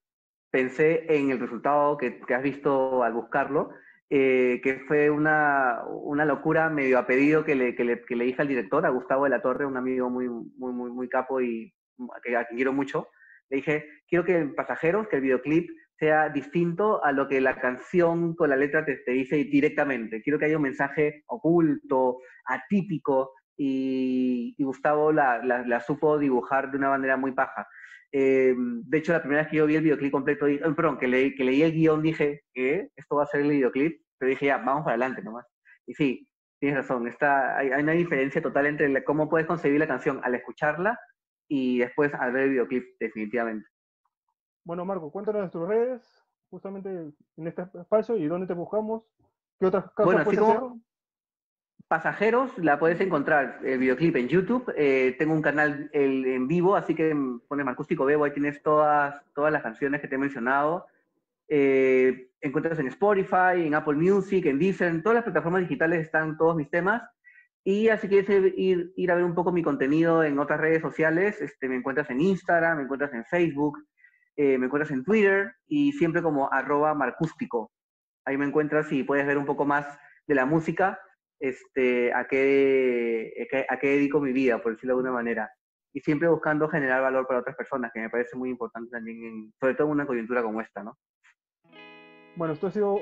pensé 0.51 1.07
en 1.09 1.31
el 1.31 1.41
resultado 1.41 1.97
que, 1.97 2.21
que 2.21 2.35
has 2.35 2.43
visto 2.43 3.03
al 3.03 3.15
buscarlo, 3.15 3.71
eh, 4.11 4.61
que 4.63 4.81
fue 4.81 5.09
una, 5.09 5.85
una, 5.87 6.27
locura 6.27 6.69
medio 6.69 6.99
a 6.99 7.07
pedido 7.07 7.45
que 7.45 7.55
le, 7.55 7.75
que, 7.75 7.85
le, 7.85 8.05
que 8.05 8.17
le, 8.17 8.25
dije 8.25 8.43
al 8.43 8.49
director, 8.49 8.85
a 8.85 8.91
Gustavo 8.91 9.25
de 9.25 9.31
la 9.31 9.41
Torre, 9.41 9.65
un 9.65 9.79
amigo 9.79 10.11
muy, 10.11 10.29
muy, 10.29 10.73
muy, 10.73 10.91
muy 10.91 11.09
capo 11.09 11.41
y 11.41 11.75
a 12.15 12.21
quien 12.21 12.57
quiero 12.57 12.75
mucho. 12.75 13.09
Le 13.49 13.57
dije, 13.57 13.87
quiero 14.07 14.25
que 14.25 14.37
en 14.37 14.55
Pasajeros, 14.55 15.09
que 15.09 15.17
el 15.17 15.23
videoclip 15.23 15.71
sea 15.99 16.29
distinto 16.29 17.05
a 17.05 17.13
lo 17.13 17.27
que 17.29 17.41
la 17.41 17.61
canción 17.61 18.35
con 18.37 18.51
la 18.51 18.57
letra 18.57 18.85
te, 18.85 19.01
dice 19.11 19.37
directamente. 19.37 20.23
Quiero 20.23 20.39
que 20.39 20.45
haya 20.45 20.57
un 20.57 20.63
mensaje 20.63 21.25
oculto, 21.27 22.19
atípico, 22.45 23.33
y, 23.57 24.55
Gustavo 24.59 25.13
la, 25.13 25.83
supo 25.85 26.19
dibujar 26.19 26.71
de 26.71 26.79
una 26.79 26.91
manera 26.91 27.17
muy 27.17 27.33
paja. 27.33 27.67
Eh, 28.13 28.55
de 28.57 28.99
hecho, 28.99 29.13
la 29.13 29.21
primera 29.21 29.43
vez 29.43 29.51
que 29.51 29.57
yo 29.57 29.67
vi 29.67 29.75
el 29.75 29.83
videoclip 29.83 30.13
completo, 30.13 30.47
eh, 30.47 30.61
perdón, 30.77 30.99
que, 30.99 31.09
leí, 31.09 31.35
que 31.35 31.45
leí 31.45 31.63
el 31.63 31.73
guion, 31.73 32.03
dije, 32.03 32.43
¿qué? 32.55 32.89
Esto 32.97 33.17
va 33.17 33.25
a 33.25 33.27
ser 33.27 33.41
el 33.41 33.51
videoclip, 33.51 34.01
pero 34.19 34.31
dije, 34.31 34.47
ya, 34.47 34.59
vamos 34.59 34.85
para 34.85 34.95
adelante 34.95 35.23
nomás. 35.23 35.45
Y 35.87 35.95
sí, 35.95 36.29
tienes 36.61 36.79
razón, 36.79 37.09
está, 37.09 37.59
hay, 37.59 37.71
una 37.71 37.93
diferencia 37.93 38.41
total 38.41 38.67
entre 38.67 39.05
cómo 39.05 39.29
puedes 39.29 39.47
concebir 39.47 39.81
la 39.81 39.89
canción 39.89 40.21
al 40.23 40.35
escucharla 40.35 40.99
y 41.49 41.79
después 41.79 42.15
al 42.15 42.33
ver 42.33 42.45
el 42.45 42.51
videoclip, 42.51 42.85
definitivamente. 43.01 43.67
Bueno, 44.69 44.85
Marco, 44.85 45.11
cuéntanos 45.11 45.45
de 45.45 45.49
tus 45.49 45.67
redes, 45.67 46.03
justamente 46.51 46.91
en 46.91 47.47
este 47.47 47.63
espacio, 47.81 48.19
y 48.19 48.27
dónde 48.27 48.47
te 48.47 48.53
buscamos, 48.53 49.03
qué 49.59 49.65
otras 49.65 49.85
cosas 49.93 50.05
bueno, 50.05 50.25
puedes 50.25 50.41
hacer. 50.41 50.61
Pasajeros, 51.89 52.59
la 52.59 52.79
puedes 52.79 53.01
encontrar 53.01 53.61
el 53.65 53.79
videoclip 53.79 54.17
en 54.17 54.29
YouTube. 54.29 54.71
Eh, 54.77 55.17
tengo 55.19 55.33
un 55.33 55.41
canal 55.41 55.89
el, 55.95 56.27
en 56.27 56.47
vivo, 56.47 56.77
así 56.77 56.95
que 56.95 57.17
pones 57.49 57.65
Marcústico 57.65 58.05
Bebo, 58.05 58.25
ahí 58.25 58.33
tienes 58.33 58.63
todas, 58.63 59.25
todas 59.33 59.51
las 59.51 59.63
canciones 59.63 60.03
que 60.03 60.09
te 60.09 60.17
he 60.17 60.19
mencionado. 60.19 60.85
Eh, 61.49 62.29
encuentras 62.43 62.79
en 62.79 62.89
Spotify, 62.89 63.65
en 63.65 63.75
Apple 63.75 63.97
Music, 63.97 64.45
en 64.45 64.59
Deezer, 64.59 64.89
en 64.89 65.03
todas 65.03 65.15
las 65.15 65.25
plataformas 65.25 65.63
digitales 65.63 66.03
están 66.03 66.37
todos 66.37 66.55
mis 66.55 66.69
temas. 66.69 67.09
Y 67.65 67.89
así 67.89 68.07
quieres 68.07 68.29
ir, 68.55 68.93
ir 68.97 69.11
a 69.11 69.15
ver 69.15 69.25
un 69.25 69.35
poco 69.35 69.51
mi 69.51 69.63
contenido 69.63 70.23
en 70.23 70.39
otras 70.39 70.61
redes 70.61 70.83
sociales, 70.83 71.41
este, 71.41 71.71
me 71.71 71.77
encuentras 71.77 72.11
en 72.11 72.21
Instagram, 72.21 72.77
me 72.77 72.83
encuentras 72.83 73.15
en 73.15 73.25
Facebook, 73.25 73.79
eh, 74.39 74.57
me 74.57 74.67
encuentras 74.67 74.93
en 74.93 75.03
Twitter 75.03 75.53
y 75.67 75.91
siempre 75.95 76.23
como 76.23 76.49
arroba 76.53 76.95
marcústico. 76.95 77.73
Ahí 78.25 78.37
me 78.37 78.47
encuentras 78.47 78.91
y 78.93 79.03
puedes 79.03 79.27
ver 79.27 79.37
un 79.37 79.45
poco 79.45 79.65
más 79.65 79.99
de 80.29 80.35
la 80.37 80.47
música 80.47 81.01
este, 81.41 82.15
a, 82.15 82.29
qué, 82.29 83.49
a 83.69 83.79
qué 83.81 83.89
dedico 83.89 84.21
mi 84.21 84.33
vida, 84.33 84.63
por 84.63 84.73
decirlo 84.73 84.95
de 84.95 84.99
alguna 85.01 85.13
manera. 85.13 85.51
Y 85.93 86.01
siempre 86.01 86.29
buscando 86.29 86.69
generar 86.69 87.03
valor 87.03 87.27
para 87.27 87.41
otras 87.41 87.57
personas, 87.57 87.91
que 87.93 87.99
me 87.99 88.11
parece 88.11 88.37
muy 88.37 88.51
importante 88.51 88.91
también, 88.91 89.25
en, 89.25 89.53
sobre 89.59 89.75
todo 89.75 89.89
en 89.89 89.95
una 89.95 90.07
coyuntura 90.07 90.41
como 90.41 90.61
esta, 90.61 90.85
¿no? 90.85 90.97
Bueno, 92.37 92.55
esto 92.55 92.69
ha 92.69 92.71
sido 92.71 93.01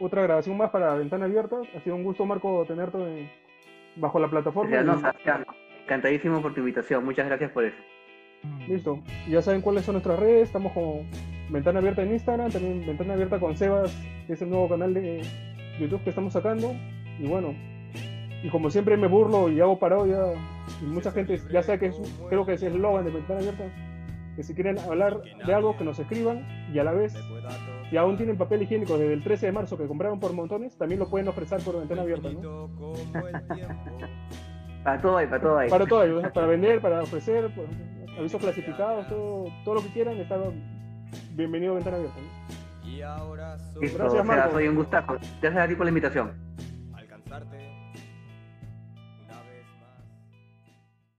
otra 0.00 0.22
grabación 0.22 0.58
más 0.58 0.68
para 0.68 0.94
Ventana 0.96 1.24
Abierta. 1.24 1.56
Ha 1.74 1.80
sido 1.80 1.96
un 1.96 2.04
gusto, 2.04 2.26
Marco, 2.26 2.62
tenerte 2.66 2.98
en, 2.98 3.30
bajo 3.96 4.18
la 4.18 4.28
plataforma. 4.28 4.82
no, 4.82 4.98
Sebastián, 4.98 5.46
encantadísimo 5.84 6.42
por 6.42 6.52
tu 6.52 6.60
invitación. 6.60 7.06
Muchas 7.06 7.26
gracias 7.26 7.52
por 7.52 7.64
eso. 7.64 7.78
Listo. 8.68 9.00
Ya 9.28 9.42
saben 9.42 9.60
cuáles 9.60 9.84
son 9.84 9.94
nuestras 9.94 10.18
redes. 10.18 10.44
Estamos 10.44 10.72
con 10.72 11.06
Ventana 11.50 11.80
Abierta 11.80 12.02
en 12.02 12.12
Instagram, 12.12 12.50
también 12.50 12.86
Ventana 12.86 13.14
Abierta 13.14 13.38
con 13.38 13.56
Sebas, 13.56 13.94
que 14.26 14.32
es 14.32 14.42
el 14.42 14.50
nuevo 14.50 14.68
canal 14.68 14.94
de 14.94 15.22
YouTube 15.78 16.02
que 16.02 16.10
estamos 16.10 16.32
sacando. 16.32 16.74
Y 17.18 17.26
bueno, 17.26 17.54
y 18.44 18.50
como 18.50 18.70
siempre 18.70 18.96
me 18.98 19.06
burlo 19.06 19.48
y 19.48 19.58
hago 19.60 19.78
parodia, 19.78 20.18
y 20.82 20.84
mucha 20.84 21.10
gente 21.10 21.40
ya 21.50 21.62
sabe 21.62 21.78
que 21.78 21.86
es, 21.86 21.96
creo 22.28 22.44
que 22.44 22.52
es 22.52 22.62
el 22.62 22.74
eslogan 22.74 23.04
de 23.04 23.10
Ventana 23.10 23.40
Abierta, 23.40 23.64
que 24.36 24.42
si 24.42 24.52
quieren 24.54 24.78
hablar 24.80 25.22
de 25.46 25.54
algo, 25.54 25.76
que 25.78 25.84
nos 25.84 25.98
escriban 25.98 26.46
y 26.72 26.78
a 26.78 26.84
la 26.84 26.92
vez, 26.92 27.14
si 27.88 27.96
aún 27.96 28.18
tienen 28.18 28.36
papel 28.36 28.60
higiénico 28.62 28.98
desde 28.98 29.14
el 29.14 29.24
13 29.24 29.46
de 29.46 29.52
marzo 29.52 29.78
que 29.78 29.86
compraron 29.86 30.20
por 30.20 30.34
montones, 30.34 30.76
también 30.76 31.00
lo 31.00 31.08
pueden 31.08 31.28
ofrecer 31.28 31.60
por 31.62 31.78
Ventana 31.78 32.02
Abierta, 32.02 32.30
¿no? 32.32 32.68
para 34.84 35.00
todo 35.00 35.16
hay, 35.16 35.26
para 35.26 35.40
todo 35.40 35.58
hay. 35.58 35.70
Para 35.70 35.86
todo 35.86 36.00
hay, 36.00 36.30
para 36.30 36.46
vender, 36.46 36.82
para 36.82 37.02
ofrecer, 37.02 37.50
pues, 37.54 37.68
avisos 38.18 38.40
clasificados, 38.40 39.08
todo, 39.08 39.46
todo 39.64 39.74
lo 39.76 39.82
que 39.82 39.88
quieran, 39.88 40.16
está 40.18 40.36
bienvenido 41.32 41.72
a 41.72 41.74
Ventana 41.76 41.96
Abierta. 41.96 42.18
¿no? 42.18 43.80
Listo, 43.80 43.98
Gracias, 43.98 44.24
Marco. 44.24 44.42
O 44.42 44.44
sea, 44.44 44.52
soy 44.52 44.68
un 44.68 44.76
gustazo. 44.76 45.18
Gracias 45.40 45.64
a 45.64 45.68
ti 45.68 45.74
por 45.74 45.86
la 45.86 45.90
invitación. 45.90 46.32